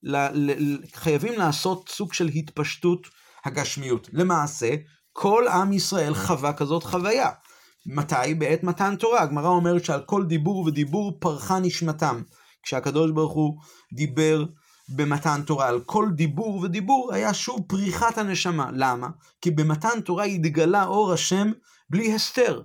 [0.94, 3.08] חייבים לעשות סוג של התפשטות
[3.46, 4.10] הגשמיות.
[4.14, 4.76] למעשה,
[5.12, 7.30] כל עם ישראל חווה כזאת חוויה.
[7.86, 8.34] מתי?
[8.38, 9.22] בעת מתן תורה.
[9.22, 12.22] הגמרא אומרת שעל כל דיבור ודיבור פרחה נשמתם.
[12.64, 13.58] כשהקדוש ברוך הוא
[13.94, 14.46] דיבר
[14.90, 18.70] במתן תורה, על כל דיבור ודיבור היה שוב פריחת הנשמה.
[18.74, 19.08] למה?
[19.42, 21.52] כי במתן תורה התגלה אור השם
[21.90, 22.62] בלי הסתר.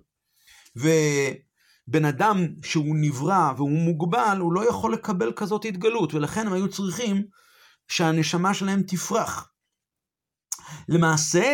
[0.77, 6.69] ובן אדם שהוא נברא והוא מוגבל, הוא לא יכול לקבל כזאת התגלות, ולכן הם היו
[6.69, 7.23] צריכים
[7.89, 9.51] שהנשמה שלהם תפרח.
[10.89, 11.45] למעשה,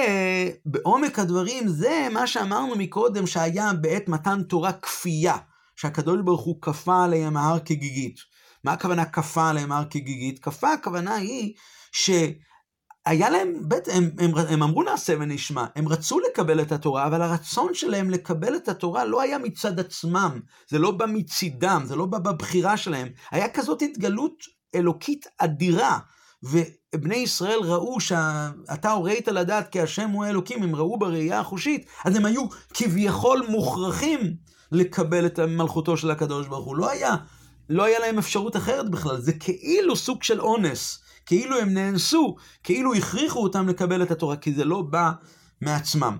[0.66, 5.36] בעומק הדברים, זה מה שאמרנו מקודם, שהיה בעת מתן תורה כפייה,
[5.76, 8.34] שהקדוש ברוך הוא כפה עליהם ההר כגיגית.
[8.64, 10.38] מה הכוונה כפה עליהם הר כגיגית?
[10.38, 11.54] כפה הכוונה היא
[11.92, 17.22] שהיה להם, בית, הם, הם, הם אמרו נעשה ונשמע, הם רצו לקבל את התורה, אבל
[17.22, 22.06] הרצון שלהם לקבל את התורה לא היה מצד עצמם, זה לא בא מצידם, זה לא
[22.06, 25.98] בא בבחירה שלהם, היה כזאת התגלות אלוקית אדירה.
[26.44, 32.16] ובני ישראל ראו שאתה הורית לדעת כי השם הוא האלוקים, הם ראו בראייה החושית, אז
[32.16, 32.42] הם היו
[32.74, 34.36] כביכול מוכרחים
[34.72, 36.76] לקבל את מלכותו של הקדוש ברוך הוא.
[36.76, 37.16] לא היה
[37.68, 42.94] לא היה להם אפשרות אחרת בכלל, זה כאילו סוג של אונס, כאילו הם נאנסו, כאילו
[42.94, 45.12] הכריחו אותם לקבל את התורה, כי זה לא בא
[45.60, 46.16] מעצמם.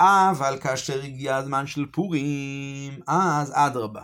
[0.00, 4.02] אבל כאשר הגיע הזמן של פורים, אז אדרבה.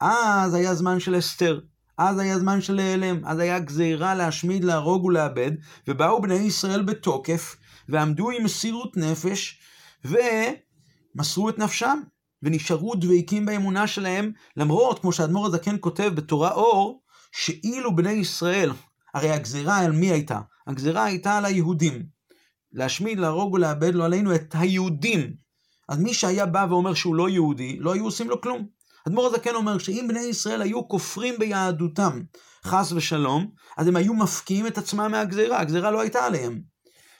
[0.00, 1.60] אז היה זמן של אסתר,
[1.98, 5.52] אז היה זמן של להיעלם, אז היה גזירה להשמיד, להרוג ולאבד,
[5.88, 7.56] ובאו בני ישראל בתוקף,
[7.88, 9.60] ועמדו עם מסירות נפש,
[10.04, 11.98] ומסרו את נפשם.
[12.44, 17.02] ונשארו דבקים באמונה שלהם, למרות, כמו שהאדמו"ר הזקן כותב בתורה אור,
[17.32, 18.70] שאילו בני ישראל,
[19.14, 20.40] הרי הגזירה על מי הייתה?
[20.66, 22.06] הגזירה הייתה על היהודים.
[22.72, 25.34] להשמיד, להרוג ולאבד לא עלינו את היהודים.
[25.88, 28.66] אז מי שהיה בא ואומר שהוא לא יהודי, לא היו עושים לו כלום.
[29.08, 32.22] אדמו"ר הזקן אומר שאם בני ישראל היו כופרים ביהדותם,
[32.64, 36.60] חס ושלום, אז הם היו מפקיעים את עצמם מהגזירה, הגזירה לא הייתה עליהם.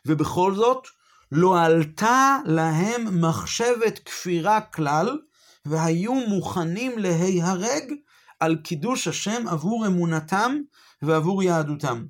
[0.06, 0.86] ובכל זאת,
[1.32, 5.18] לא עלתה להם מחשבת כפירה כלל,
[5.64, 7.92] והיו מוכנים להיהרג
[8.40, 10.56] על קידוש השם עבור אמונתם
[11.02, 12.04] ועבור יהדותם.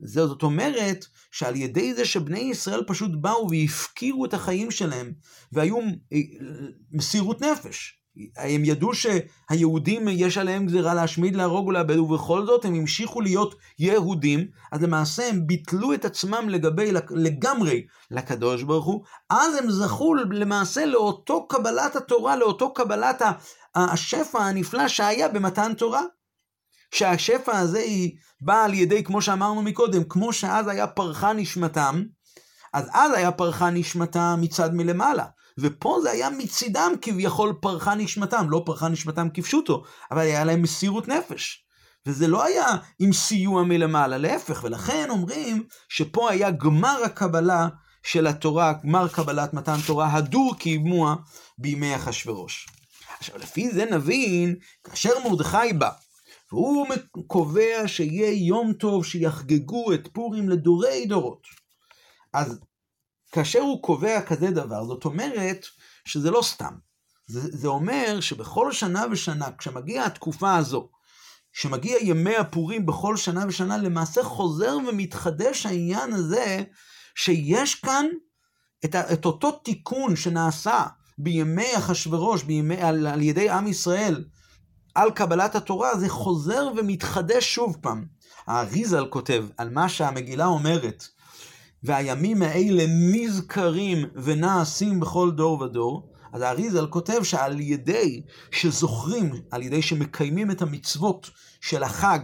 [0.00, 5.12] זאת אומרת שעל ידי זה שבני ישראל פשוט באו והפקירו את החיים שלהם
[5.52, 5.76] והיו
[6.12, 6.18] אה,
[6.92, 8.01] מסירות נפש,
[8.36, 14.46] הם ידעו שהיהודים יש עליהם גזירה להשמיד, להרוג ולאבד, ובכל זאת הם המשיכו להיות יהודים,
[14.72, 20.86] אז למעשה הם ביטלו את עצמם לגבי, לגמרי לקדוש ברוך הוא, אז הם זכו למעשה
[20.86, 23.22] לאותו קבלת התורה, לאותו קבלת
[23.74, 26.02] השפע הנפלא שהיה במתן תורה.
[26.94, 32.02] שהשפע הזה היא באה על ידי, כמו שאמרנו מקודם, כמו שאז היה פרחה נשמתם,
[32.72, 35.24] אז אז היה פרחה נשמתם מצד מלמעלה.
[35.58, 41.08] ופה זה היה מצידם כביכול פרחה נשמתם, לא פרחה נשמתם כפשוטו, אבל היה להם מסירות
[41.08, 41.64] נפש.
[42.06, 42.66] וזה לא היה
[42.98, 47.68] עם סיוע מלמעלה, להפך, ולכן אומרים שפה היה גמר הקבלה
[48.02, 51.14] של התורה, גמר קבלת מתן תורה, הדור קיימוה
[51.58, 52.66] בימי אחשורוש.
[53.18, 55.90] עכשיו, לפי זה נבין, כאשר מרדכי בא,
[56.52, 56.86] והוא
[57.26, 61.46] קובע שיהיה יום טוב שיחגגו את פורים לדורי דורות.
[62.32, 62.60] אז
[63.32, 65.66] כאשר הוא קובע כזה דבר, זאת אומרת
[66.04, 66.74] שזה לא סתם.
[67.26, 70.88] זה, זה אומר שבכל שנה ושנה, כשמגיעה התקופה הזו,
[71.52, 76.62] כשמגיע ימי הפורים בכל שנה ושנה, למעשה חוזר ומתחדש העניין הזה
[77.14, 78.06] שיש כאן
[78.84, 80.86] את, את אותו תיקון שנעשה
[81.18, 82.44] בימי אחשורוש,
[82.80, 84.24] על, על ידי עם ישראל,
[84.94, 88.04] על קבלת התורה, זה חוזר ומתחדש שוב פעם.
[88.46, 91.08] האריזל כותב על מה שהמגילה אומרת,
[91.84, 99.82] והימים האלה נזכרים ונעשים בכל דור ודור, אז האריזל כותב שעל ידי שזוכרים, על ידי
[99.82, 102.18] שמקיימים את המצוות של החג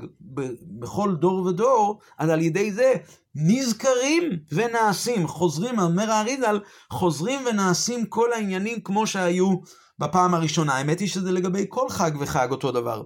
[0.79, 2.93] בכל דור ודור, אז על ידי זה
[3.35, 9.57] נזכרים ונעשים, חוזרים, אומר האריזל, חוזרים ונעשים כל העניינים כמו שהיו
[9.99, 10.75] בפעם הראשונה.
[10.75, 13.03] האמת היא שזה לגבי כל חג וחג אותו דבר.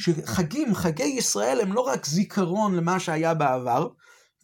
[0.00, 3.88] שחגים, חגי ישראל הם לא רק זיכרון למה שהיה בעבר,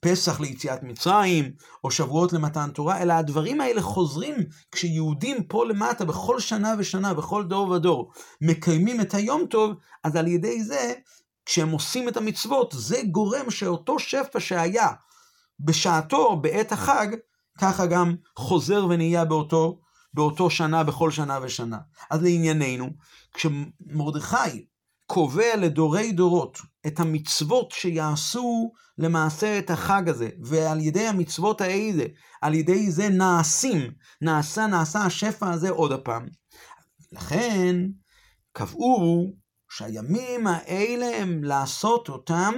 [0.01, 1.53] פסח ליציאת מצרים,
[1.85, 4.35] או שבועות למתן תורה, אלא הדברים האלה חוזרים
[4.73, 10.27] כשיהודים פה למטה, בכל שנה ושנה, בכל דור ודור, מקיימים את היום טוב, אז על
[10.27, 10.93] ידי זה,
[11.47, 14.89] כשהם עושים את המצוות, זה גורם שאותו שפע שהיה
[15.61, 17.07] בשעתו, בעת החג,
[17.59, 19.81] ככה גם חוזר ונהיה באותו,
[20.15, 21.79] באותו שנה, בכל שנה ושנה.
[22.11, 22.91] אז לענייננו,
[23.35, 24.67] כשמרדכי
[25.07, 32.05] קובע לדורי דורות את המצוות שיעשו למעשה את החג הזה, ועל ידי המצוות האלה,
[32.43, 33.91] על ידי זה נעשים,
[34.23, 36.27] נעשה, נעשה השפע הזה עוד הפעם.
[37.13, 37.77] לכן
[38.53, 39.33] קבעו
[39.71, 42.55] שהימים האלה הם לעשות אותם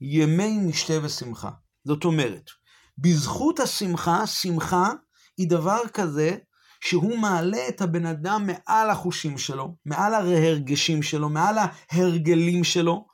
[0.00, 1.50] ימי משתה ושמחה.
[1.84, 2.50] זאת אומרת,
[2.98, 4.92] בזכות השמחה, שמחה
[5.36, 6.36] היא דבר כזה
[6.84, 11.56] שהוא מעלה את הבן אדם מעל החושים שלו, מעל ההרגשים שלו, מעל
[11.90, 13.06] ההרגלים שלו,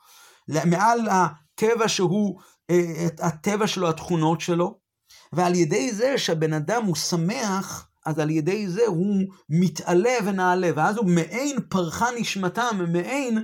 [0.47, 4.79] מעל הטבע שהוא, אה, הטבע שלו, התכונות שלו,
[5.33, 10.97] ועל ידי זה שהבן אדם הוא שמח, אז על ידי זה הוא מתעלה ונעלה, ואז
[10.97, 13.43] הוא מעין פרחה נשמתם, מעין,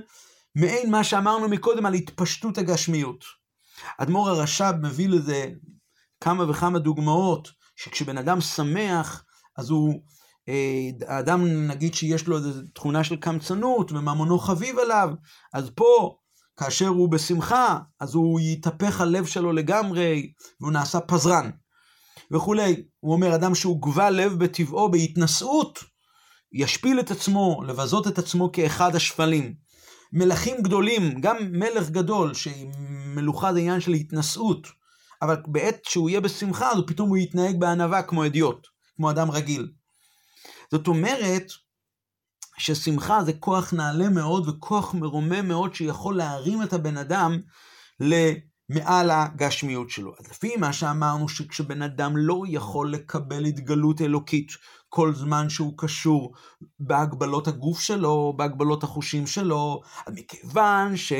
[0.54, 3.24] מעין מה שאמרנו מקודם על התפשטות הגשמיות.
[3.98, 5.46] אדמו"ר הרש"ב מביא לזה
[6.20, 9.24] כמה וכמה דוגמאות, שכשבן אדם שמח,
[9.58, 10.00] אז הוא
[11.06, 15.10] האדם נגיד שיש לו איזו תכונה של קמצנות וממונו חביב עליו,
[15.54, 16.16] אז פה
[16.56, 21.50] כאשר הוא בשמחה, אז הוא יתהפך הלב שלו לגמרי, והוא נעשה פזרן
[22.30, 22.82] וכולי.
[23.00, 25.78] הוא אומר, אדם שהוא גבל לב בטבעו בהתנשאות,
[26.52, 29.54] ישפיל את עצמו, לבזות את עצמו כאחד השפלים.
[30.12, 34.66] מלכים גדולים, גם מלך גדול, שמלוכה זה עניין של התנשאות,
[35.22, 39.68] אבל בעת שהוא יהיה בשמחה, אז פתאום הוא יתנהג בענווה כמו אדיוט, כמו אדם רגיל.
[40.72, 41.52] זאת אומרת
[42.58, 47.38] ששמחה זה כוח נעלה מאוד וכוח מרומם מאוד שיכול להרים את הבן אדם
[48.00, 50.12] למעל הגשמיות שלו.
[50.18, 54.52] אז לפי מה שאמרנו, שכשבן אדם לא יכול לקבל התגלות אלוקית
[54.88, 56.34] כל זמן שהוא קשור
[56.80, 61.12] בהגבלות הגוף שלו, בהגבלות החושים שלו, מכיוון ש...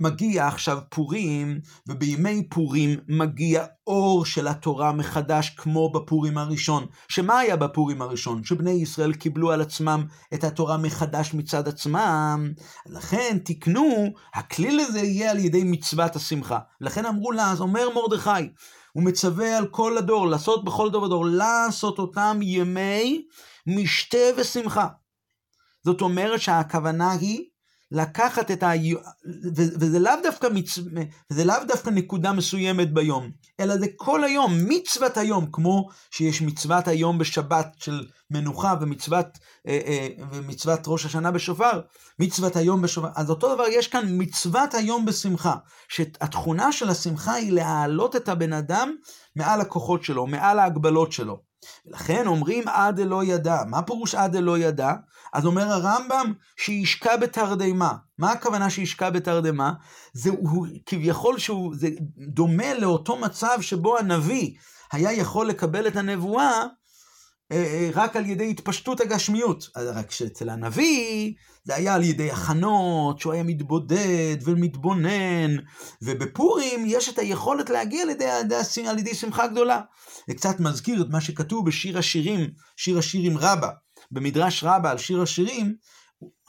[0.00, 6.86] מגיע עכשיו פורים, ובימי פורים מגיע אור של התורה מחדש כמו בפורים הראשון.
[7.08, 8.44] שמה היה בפורים הראשון?
[8.44, 12.52] שבני ישראל קיבלו על עצמם את התורה מחדש מצד עצמם,
[12.86, 16.58] לכן תקנו, הכלי לזה יהיה על ידי מצוות השמחה.
[16.80, 18.48] לכן אמרו לה, אז אומר מרדכי,
[18.92, 23.24] הוא מצווה על כל הדור, לעשות בכל דור ודור, לעשות אותם ימי
[23.66, 24.88] משתה ושמחה.
[25.84, 27.44] זאת אומרת שהכוונה היא
[27.94, 28.70] לקחת את ה...
[29.54, 30.78] וזה לאו דווקא, מצ...
[31.30, 33.30] וזה לאו דווקא נקודה מסוימת ביום,
[33.60, 39.26] אלא זה כל היום, מצוות היום, כמו שיש מצוות היום בשבת של מנוחה ומצוות,
[39.68, 41.80] אה, אה, ומצוות ראש השנה בשופר,
[42.18, 45.54] מצוות היום בשופר, אז אותו דבר יש כאן מצוות היום בשמחה,
[45.88, 48.94] שהתכונה של השמחה היא להעלות את הבן אדם
[49.36, 51.53] מעל הכוחות שלו, מעל ההגבלות שלו.
[51.86, 53.56] ולכן אומרים עד אלא ידע.
[53.66, 54.92] מה פירוש עד אלא ידע?
[55.32, 57.94] אז אומר הרמב"ם שישקע בתרדמה.
[58.18, 59.72] מה הכוונה שישקע בתרדמה?
[60.12, 61.88] זה הוא, כביכול שהוא, זה
[62.28, 64.50] דומה לאותו מצב שבו הנביא
[64.92, 66.66] היה יכול לקבל את הנבואה
[67.94, 69.68] רק על ידי התפשטות הגשמיות.
[69.76, 71.32] רק שאצל הנביא
[71.64, 75.56] זה היה על ידי הכנות, שהוא היה מתבודד ומתבונן,
[76.02, 78.26] ובפורים יש את היכולת להגיע על ידי,
[78.88, 79.80] על ידי שמחה גדולה.
[80.28, 83.70] זה קצת מזכיר את מה שכתוב בשיר השירים, שיר השירים רבה,
[84.10, 85.74] במדרש רבה על שיר השירים,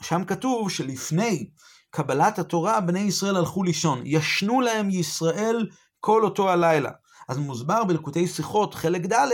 [0.02, 1.50] שם כתוב שלפני
[1.90, 5.66] קבלת התורה בני ישראל הלכו לישון, ישנו להם ישראל
[6.00, 6.90] כל אותו הלילה.
[7.28, 9.28] אז מוסבר בלקוטי שיחות, חלק ד',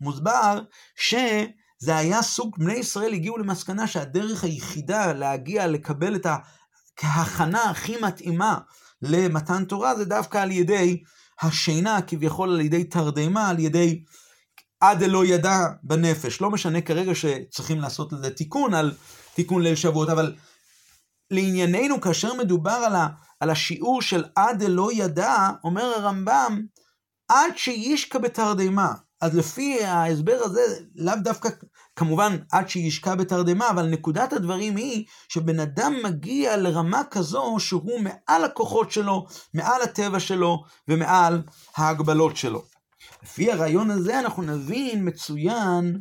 [0.00, 0.60] מוסבר
[0.96, 6.26] שזה היה סוג, בני ישראל הגיעו למסקנה שהדרך היחידה להגיע לקבל את
[7.02, 8.58] ההכנה הכי מתאימה
[9.02, 11.02] למתן תורה זה דווקא על ידי
[11.40, 14.02] השינה, כביכול על ידי תרדמה, על ידי
[14.80, 16.40] עד אלא ידע בנפש.
[16.40, 18.92] לא משנה כרגע שצריכים לעשות לזה תיקון על
[19.34, 20.34] תיקון ליל שבועות, אבל
[21.30, 22.96] לענייננו, כאשר מדובר על,
[23.40, 26.62] על השיעור של עד אלא ידע, אומר הרמב"ם,
[27.28, 28.92] עד שישקע בתרדמה.
[29.20, 30.60] אז לפי ההסבר הזה,
[30.94, 31.48] לאו דווקא,
[31.96, 38.44] כמובן, עד שישקע בתרדמה, אבל נקודת הדברים היא שבן אדם מגיע לרמה כזו שהוא מעל
[38.44, 41.42] הכוחות שלו, מעל הטבע שלו ומעל
[41.76, 42.64] ההגבלות שלו.
[43.22, 46.00] לפי הרעיון הזה אנחנו נבין מצוין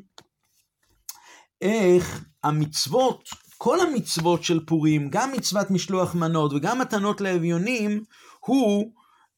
[1.61, 8.03] איך המצוות, כל המצוות של פורים, גם מצוות משלוח מנות וגם מתנות לאביונים,
[8.39, 8.91] הוא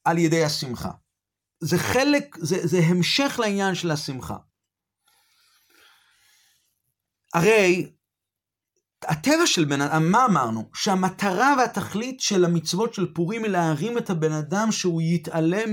[0.04, 0.92] על ידי השמחה.
[1.66, 4.36] זה חלק, זה, זה המשך לעניין של השמחה.
[7.34, 7.92] הרי
[9.04, 10.70] הטבע של בן אדם, מה אמרנו?
[10.74, 15.64] שהמטרה והתכלית של המצוות של פורים היא להרים את הבן אדם שהוא יתעלה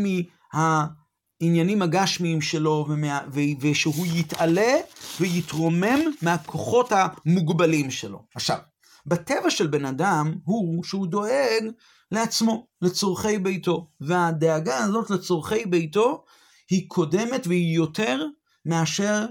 [0.52, 3.20] מהעניינים הגשמיים שלו ומה,
[3.60, 4.74] ושהוא יתעלה
[5.20, 8.24] ויתרומם מהכוחות המוגבלים שלו.
[8.34, 8.58] עכשיו,
[9.06, 11.64] בטבע של בן אדם הוא שהוא דואג
[12.12, 13.90] לעצמו, לצורכי ביתו.
[14.00, 16.24] והדאגה הזאת לצורכי ביתו
[16.70, 18.26] היא קודמת והיא יותר
[18.66, 19.26] מאשר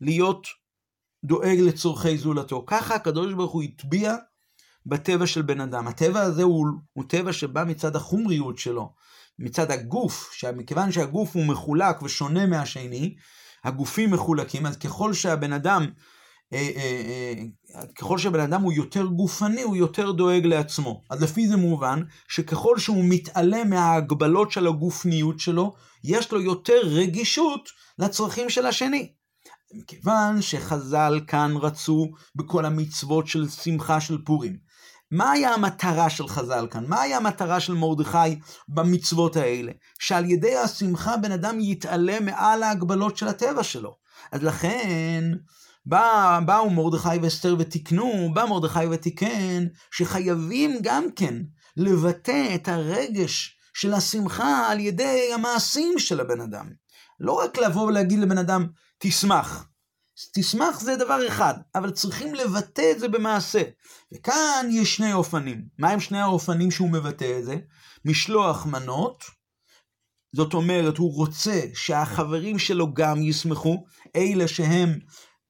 [0.00, 0.46] להיות
[1.24, 2.64] דואג לצורכי זולתו.
[2.66, 4.16] ככה הקדוש ברוך הוא הטביע
[4.86, 5.88] בטבע של בן אדם.
[5.88, 8.94] הטבע הזה הוא, הוא טבע שבא מצד החומריות שלו,
[9.38, 13.16] מצד הגוף, מכיוון שהגוף הוא מחולק ושונה מהשני,
[13.64, 15.86] הגופים מחולקים, אז ככל שהבן אדם
[16.52, 17.34] אה, אה,
[17.74, 21.02] אה, ככל שבן אדם הוא יותר גופני, הוא יותר דואג לעצמו.
[21.10, 25.74] אז לפי זה מובן שככל שהוא מתעלם מההגבלות של הגופניות שלו,
[26.04, 27.68] יש לו יותר רגישות
[27.98, 29.12] לצרכים של השני.
[29.74, 34.56] מכיוון שחז"ל כאן רצו בכל המצוות של שמחה של פורים.
[35.10, 36.84] מה היה המטרה של חז"ל כאן?
[36.86, 38.38] מה היה המטרה של מרדכי
[38.68, 39.72] במצוות האלה?
[39.98, 43.96] שעל ידי השמחה בן אדם יתעלה מעל ההגבלות של הטבע שלו.
[44.32, 45.24] אז לכן,
[45.86, 51.34] בא, באו מרדכי ואסתר ותיקנו, בא מרדכי ותיקן, שחייבים גם כן
[51.76, 56.70] לבטא את הרגש של השמחה על ידי המעשים של הבן אדם.
[57.20, 58.66] לא רק לבוא ולהגיד לבן אדם,
[58.98, 59.68] תשמח.
[60.34, 63.62] תשמח זה דבר אחד, אבל צריכים לבטא את זה במעשה.
[64.14, 65.64] וכאן יש שני אופנים.
[65.78, 67.56] מהם שני האופנים שהוא מבטא את זה?
[68.04, 69.24] משלוח מנות,
[70.36, 73.84] זאת אומרת, הוא רוצה שהחברים שלו גם ישמחו,
[74.16, 74.98] אלה שהם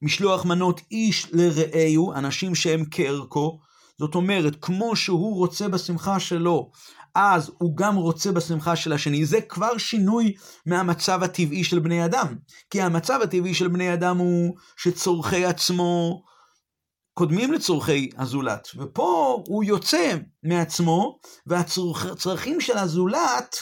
[0.01, 3.59] משלוח מנות איש לרעהו, אנשים שהם כערכו.
[3.99, 6.71] זאת אומרת, כמו שהוא רוצה בשמחה שלו,
[7.15, 9.25] אז הוא גם רוצה בשמחה של השני.
[9.25, 10.33] זה כבר שינוי
[10.65, 12.35] מהמצב הטבעי של בני אדם.
[12.69, 16.23] כי המצב הטבעי של בני אדם הוא שצורכי עצמו
[17.13, 18.67] קודמים לצורכי הזולת.
[18.75, 23.55] ופה הוא יוצא מעצמו, והצרכים של הזולת,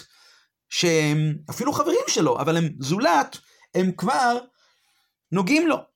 [0.69, 3.37] שהם אפילו חברים שלו, אבל הם זולת,
[3.75, 4.37] הם כבר
[5.31, 5.94] נוגעים לו.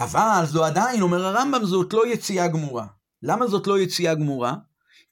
[0.00, 2.86] אבל זו עדיין, אומר הרמב"ם, זאת לא יציאה גמורה.
[3.22, 4.54] למה זאת לא יציאה גמורה?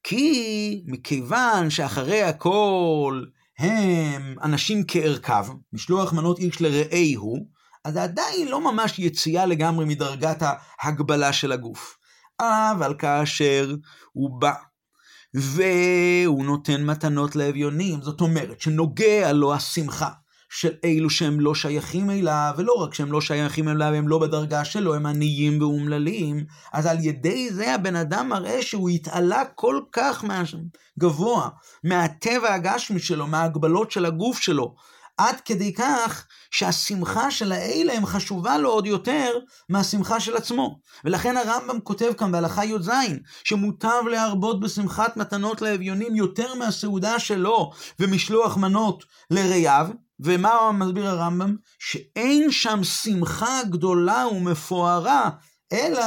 [0.02, 3.24] כי מכיוון שאחרי הכל
[3.58, 7.46] הם אנשים כערכיו, משלוח מנות איש לרעהו,
[7.84, 10.42] אז זה עדיין לא ממש יציאה לגמרי מדרגת
[10.82, 11.96] ההגבלה של הגוף.
[12.40, 13.74] אבל כאשר
[14.12, 14.52] הוא בא
[15.34, 20.10] והוא נותן מתנות לאביונים, זאת אומרת שנוגע לו השמחה,
[20.50, 24.64] של אלו שהם לא שייכים אליו, ולא רק שהם לא שייכים אליו, הם לא בדרגה
[24.64, 30.24] שלו, הם עניים ואומללים, אז על ידי זה הבן אדם מראה שהוא התעלה כל כך
[30.98, 31.48] גבוה
[31.84, 34.74] מהטבע הגשמי שלו, מההגבלות של הגוף שלו,
[35.18, 39.30] עד כדי כך שהשמחה של האלה הם חשובה לו עוד יותר
[39.68, 40.78] מהשמחה של עצמו.
[41.04, 42.90] ולכן הרמב"ם כותב כאן בהלכה י"ז,
[43.44, 47.70] שמוטב להרבות בשמחת מתנות לאביונים יותר מהסעודה שלו
[48.00, 49.88] ומשלוח מנות לרעיו,
[50.20, 51.56] ומה מסביר הרמב"ם?
[51.78, 55.30] שאין שם שמחה גדולה ומפוארה,
[55.72, 56.04] אלא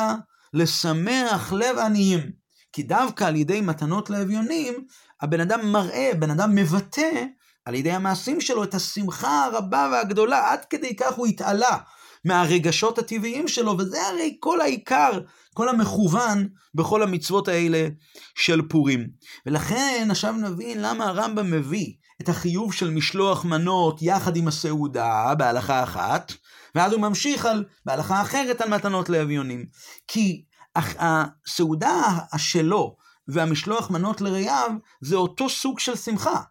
[0.53, 2.31] לשמח לב עניים.
[2.73, 4.73] כי דווקא על ידי מתנות לאביונים,
[5.21, 7.25] הבן אדם מראה, בן אדם מבטא
[7.65, 11.77] על ידי המעשים שלו, את השמחה הרבה והגדולה, עד כדי כך הוא התעלה
[12.25, 15.19] מהרגשות הטבעיים שלו, וזה הרי כל העיקר,
[15.53, 17.87] כל המכוון בכל המצוות האלה
[18.35, 19.07] של פורים.
[19.45, 25.83] ולכן עכשיו נבין למה הרמב"ם מביא את החיוב של משלוח מנות יחד עם הסעודה בהלכה
[25.83, 26.33] אחת,
[26.75, 29.65] ואז הוא ממשיך על, בהלכה אחרת על מתנות לאביונים.
[30.07, 30.43] כי
[30.75, 32.01] הסעודה
[32.37, 32.95] שלו
[33.27, 36.41] והמשלוח מנות לרעיו זה אותו סוג של שמחה.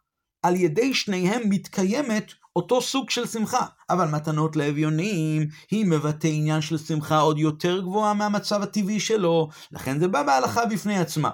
[0.42, 3.66] על ידי שניהם מתקיימת אותו סוג של שמחה.
[3.90, 9.98] אבל מתנות לאביונים, היא מבטא עניין של שמחה עוד יותר גבוהה מהמצב הטבעי שלו, לכן
[9.98, 11.30] זה בא בהלכה בפני עצמה.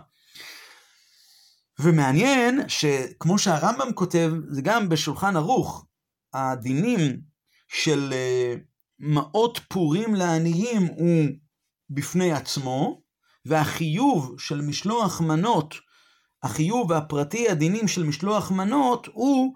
[1.80, 5.86] ומעניין שכמו שהרמב"ם כותב, זה גם בשולחן ערוך,
[6.34, 7.20] הדינים
[7.68, 8.54] של אה,
[8.98, 11.26] מעות פורים לעניים הוא
[11.90, 13.00] בפני עצמו,
[13.46, 15.74] והחיוב של משלוח מנות,
[16.42, 19.54] החיוב הפרטי הדינים של משלוח מנות הוא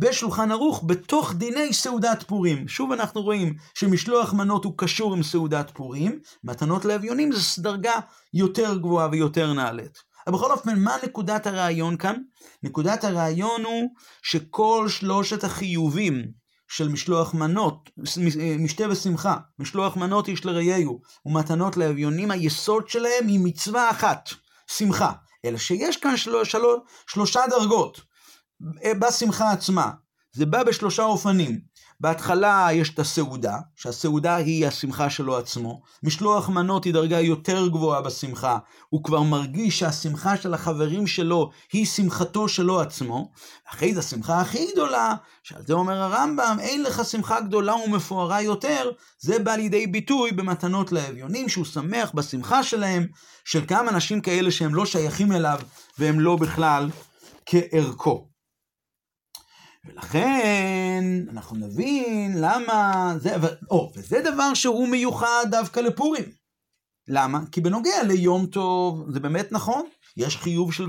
[0.00, 2.68] בשולחן ערוך בתוך דיני סעודת פורים.
[2.68, 7.94] שוב אנחנו רואים שמשלוח מנות הוא קשור עם סעודת פורים, מתנות לאביונים זה דרגה
[8.34, 10.09] יותר גבוהה ויותר נעלית.
[10.30, 12.16] אבל בכל אופן, מה נקודת הרעיון כאן?
[12.62, 13.90] נקודת הרעיון הוא
[14.22, 16.24] שכל שלושת החיובים
[16.68, 17.90] של משלוח מנות,
[18.58, 24.30] משתה ושמחה, משלוח מנות איש לרעהו ומתנות לאביונים, היסוד שלהם היא מצווה אחת,
[24.66, 25.12] שמחה.
[25.44, 26.58] אלא שיש כאן של, של,
[27.06, 28.00] שלושה דרגות
[29.00, 29.90] בשמחה עצמה.
[30.32, 31.60] זה בא בשלושה אופנים.
[32.00, 35.82] בהתחלה יש את הסעודה, שהסעודה היא השמחה שלו עצמו.
[36.02, 38.58] משלוח מנות היא דרגה יותר גבוהה בשמחה.
[38.88, 43.30] הוא כבר מרגיש שהשמחה של החברים שלו היא שמחתו שלו עצמו.
[43.68, 48.90] אחרי זה השמחה הכי גדולה, שעל זה אומר הרמב"ם, אין לך שמחה גדולה ומפוארה יותר,
[49.18, 53.06] זה בא לידי ביטוי במתנות לאביונים, שהוא שמח בשמחה שלהם,
[53.44, 55.60] של כמה אנשים כאלה שהם לא שייכים אליו,
[55.98, 56.90] והם לא בכלל
[57.46, 58.29] כערכו.
[59.84, 63.36] ולכן אנחנו נבין למה זה,
[63.70, 66.24] או, וזה דבר שהוא מיוחד דווקא לפורים.
[67.08, 67.40] למה?
[67.52, 69.82] כי בנוגע ליום טוב, זה באמת נכון,
[70.16, 70.86] יש חיוב של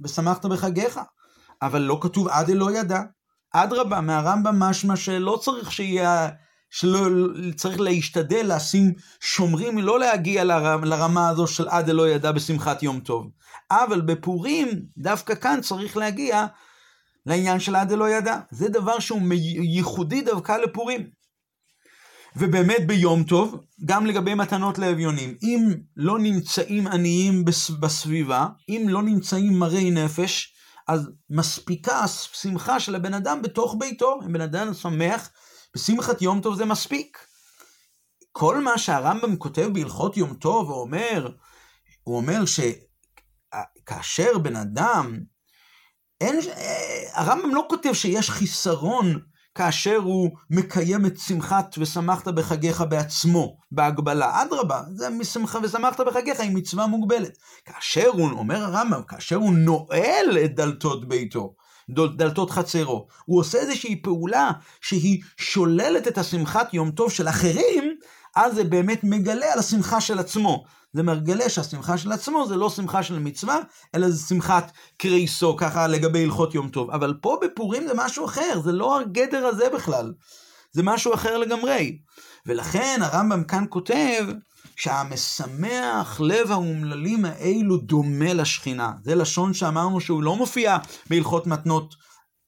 [0.00, 1.00] ושמחת בחגיך,
[1.62, 3.02] אבל לא כתוב עד אלא ידע.
[3.52, 6.28] אדרבה, מהרמב"ם משמע שלא צריך שיהיה,
[6.70, 7.08] שלא
[7.56, 13.00] צריך להשתדל לשים שומרים, לא להגיע לרמה, לרמה הזו של עד אלא ידע בשמחת יום
[13.00, 13.30] טוב.
[13.70, 16.46] אבל בפורים, דווקא כאן צריך להגיע
[17.28, 18.38] לעניין של עד אלא ידע.
[18.50, 19.20] זה דבר שהוא
[19.62, 21.10] ייחודי דווקא לפורים.
[22.36, 27.44] ובאמת ביום טוב, גם לגבי מתנות לאביונים, אם לא נמצאים עניים
[27.80, 30.54] בסביבה, אם לא נמצאים מרי נפש,
[30.88, 34.18] אז מספיקה השמחה של הבן אדם בתוך ביתו.
[34.26, 35.30] אם בן אדם שמח,
[35.74, 37.18] בשמחת יום טוב זה מספיק.
[38.32, 41.28] כל מה שהרמב"ם כותב בהלכות יום טוב, הוא אומר,
[42.02, 42.42] הוא אומר
[43.84, 45.18] שכאשר בן אדם
[46.20, 49.18] אין, אה, הרמב"ם לא כותב שיש חיסרון
[49.54, 54.42] כאשר הוא מקיים את שמחת ושמחת בחגיך בעצמו, בהגבלה.
[54.42, 57.38] אדרבה, זה משמחה ושמחת בחגיך היא מצווה מוגבלת.
[57.64, 61.54] כאשר הוא, אומר הרמב"ם, כאשר הוא נועל את דלתות ביתו,
[61.90, 64.50] דלתות חצרו, הוא עושה איזושהי פעולה
[64.80, 67.96] שהיא שוללת את השמחת יום טוב של אחרים,
[68.36, 70.64] אז זה באמת מגלה על השמחה של עצמו.
[70.92, 73.58] זה מגלה שהשמחה של עצמו זה לא שמחה של מצווה,
[73.94, 76.90] אלא זה שמחת קרייסו, ככה לגבי הלכות יום טוב.
[76.90, 80.12] אבל פה בפורים זה משהו אחר, זה לא הגדר הזה בכלל.
[80.72, 81.98] זה משהו אחר לגמרי.
[82.46, 84.26] ולכן הרמב"ם כאן כותב
[84.76, 88.92] שהמשמח לב האומללים האלו דומה לשכינה.
[89.04, 90.76] זה לשון שאמרנו שהוא לא מופיע
[91.10, 91.94] בהלכות מתנות,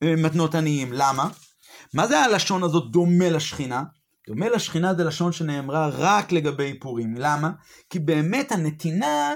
[0.02, 0.92] אה, מתנות עניים.
[0.92, 1.28] למה?
[1.94, 3.82] מה זה הלשון הזאת דומה לשכינה?
[4.30, 7.14] דומה לשכינה זה לשון שנאמרה רק לגבי פורים.
[7.18, 7.50] למה?
[7.90, 9.34] כי באמת הנתינה,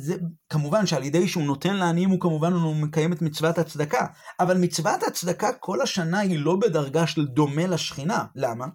[0.00, 0.14] זה,
[0.48, 4.06] כמובן שעל ידי שהוא נותן לעניים הוא כמובן הוא מקיים את מצוות הצדקה,
[4.40, 8.24] אבל מצוות הצדקה כל השנה היא לא בדרגה של דומה לשכינה.
[8.36, 8.66] למה?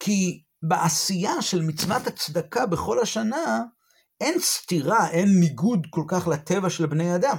[0.00, 3.62] כי בעשייה של מצוות הצדקה בכל השנה,
[4.20, 7.36] אין סתירה, אין ניגוד כל כך לטבע של בני אדם.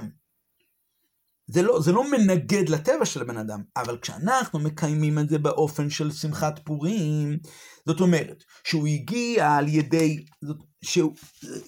[1.48, 5.90] זה לא, זה לא מנגד לטבע של הבן אדם, אבל כשאנחנו מקיימים את זה באופן
[5.90, 7.38] של שמחת פורים,
[7.86, 11.14] זאת אומרת, שהוא הגיע על ידי, זאת, שהוא,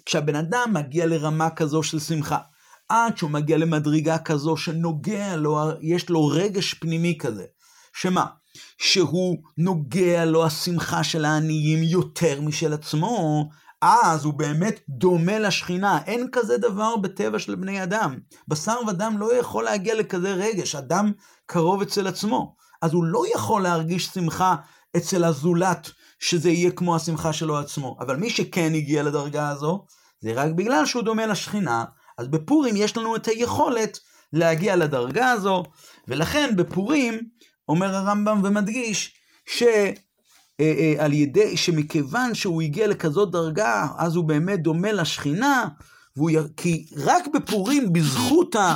[0.07, 2.39] כשהבן אדם מגיע לרמה כזו של שמחה,
[2.89, 7.45] עד שהוא מגיע למדרגה כזו שנוגע לו, יש לו רגש פנימי כזה,
[7.93, 8.27] שמה?
[8.79, 13.49] שהוא נוגע לו השמחה של העניים יותר משל עצמו,
[13.83, 15.99] אז הוא באמת דומה לשכינה.
[16.07, 18.19] אין כזה דבר בטבע של בני אדם.
[18.49, 21.13] בשר ודם לא יכול להגיע לכזה רגש, אדם
[21.47, 22.57] קרוב אצל עצמו.
[22.83, 24.57] אז הוא לא יכול להרגיש שמחה
[24.97, 27.97] אצל הזולת, שזה יהיה כמו השמחה שלו עצמו.
[28.01, 29.85] אבל מי שכן הגיע לדרגה הזו,
[30.21, 31.85] זה רק בגלל שהוא דומה לשכינה,
[32.19, 33.99] אז בפורים יש לנו את היכולת
[34.33, 35.63] להגיע לדרגה הזו,
[36.09, 37.21] ולכן בפורים,
[37.69, 39.15] אומר הרמב"ם ומדגיש,
[39.47, 39.63] ש...
[40.61, 45.69] אה, אה, על ידי, שמכיוון שהוא הגיע לכזאת דרגה, אז הוא באמת דומה לשכינה,
[46.17, 48.75] והוא, כי רק בפורים, בזכות ה,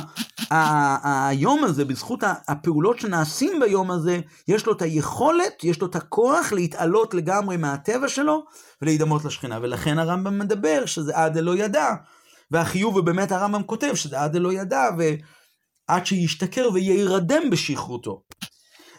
[0.51, 5.87] ה, ה, היום הזה, בזכות הפעולות שנעשים ביום הזה, יש לו את היכולת, יש לו
[5.87, 8.45] את הכוח להתעלות לגמרי מהטבע שלו
[8.81, 9.59] ולהידמות לשכינה.
[9.61, 11.87] ולכן הרמב"ם מדבר שזה עד אלא ידע.
[12.51, 18.21] והחיוב, ובאמת הרמב"ם כותב שזה עד אלא ידע, ועד שישתכר ויירדם בשכרותו.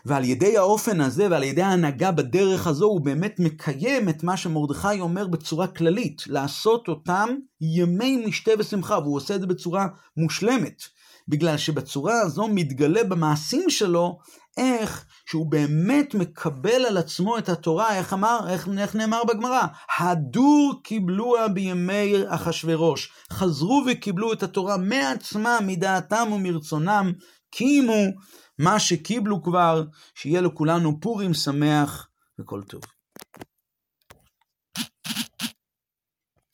[0.07, 5.01] ועל ידי האופן הזה ועל ידי ההנהגה בדרך הזו הוא באמת מקיים את מה שמרדכי
[5.01, 7.29] אומר בצורה כללית, לעשות אותם
[7.61, 9.87] ימי משתה ושמחה, והוא עושה את זה בצורה
[10.17, 10.83] מושלמת,
[11.29, 14.19] בגלל שבצורה הזו מתגלה במעשים שלו
[14.57, 19.63] איך שהוא באמת מקבל על עצמו את התורה, איך אמר, איך, איך נאמר בגמרא?
[19.99, 27.13] הדור קיבלוה בימי אחשורוש, חזרו וקיבלו את התורה מעצמם, מדעתם ומרצונם,
[27.51, 28.05] קיימו
[28.59, 29.85] מה שקיבלו כבר,
[30.15, 32.83] שיהיה לכולנו פורים שמח וכל טוב.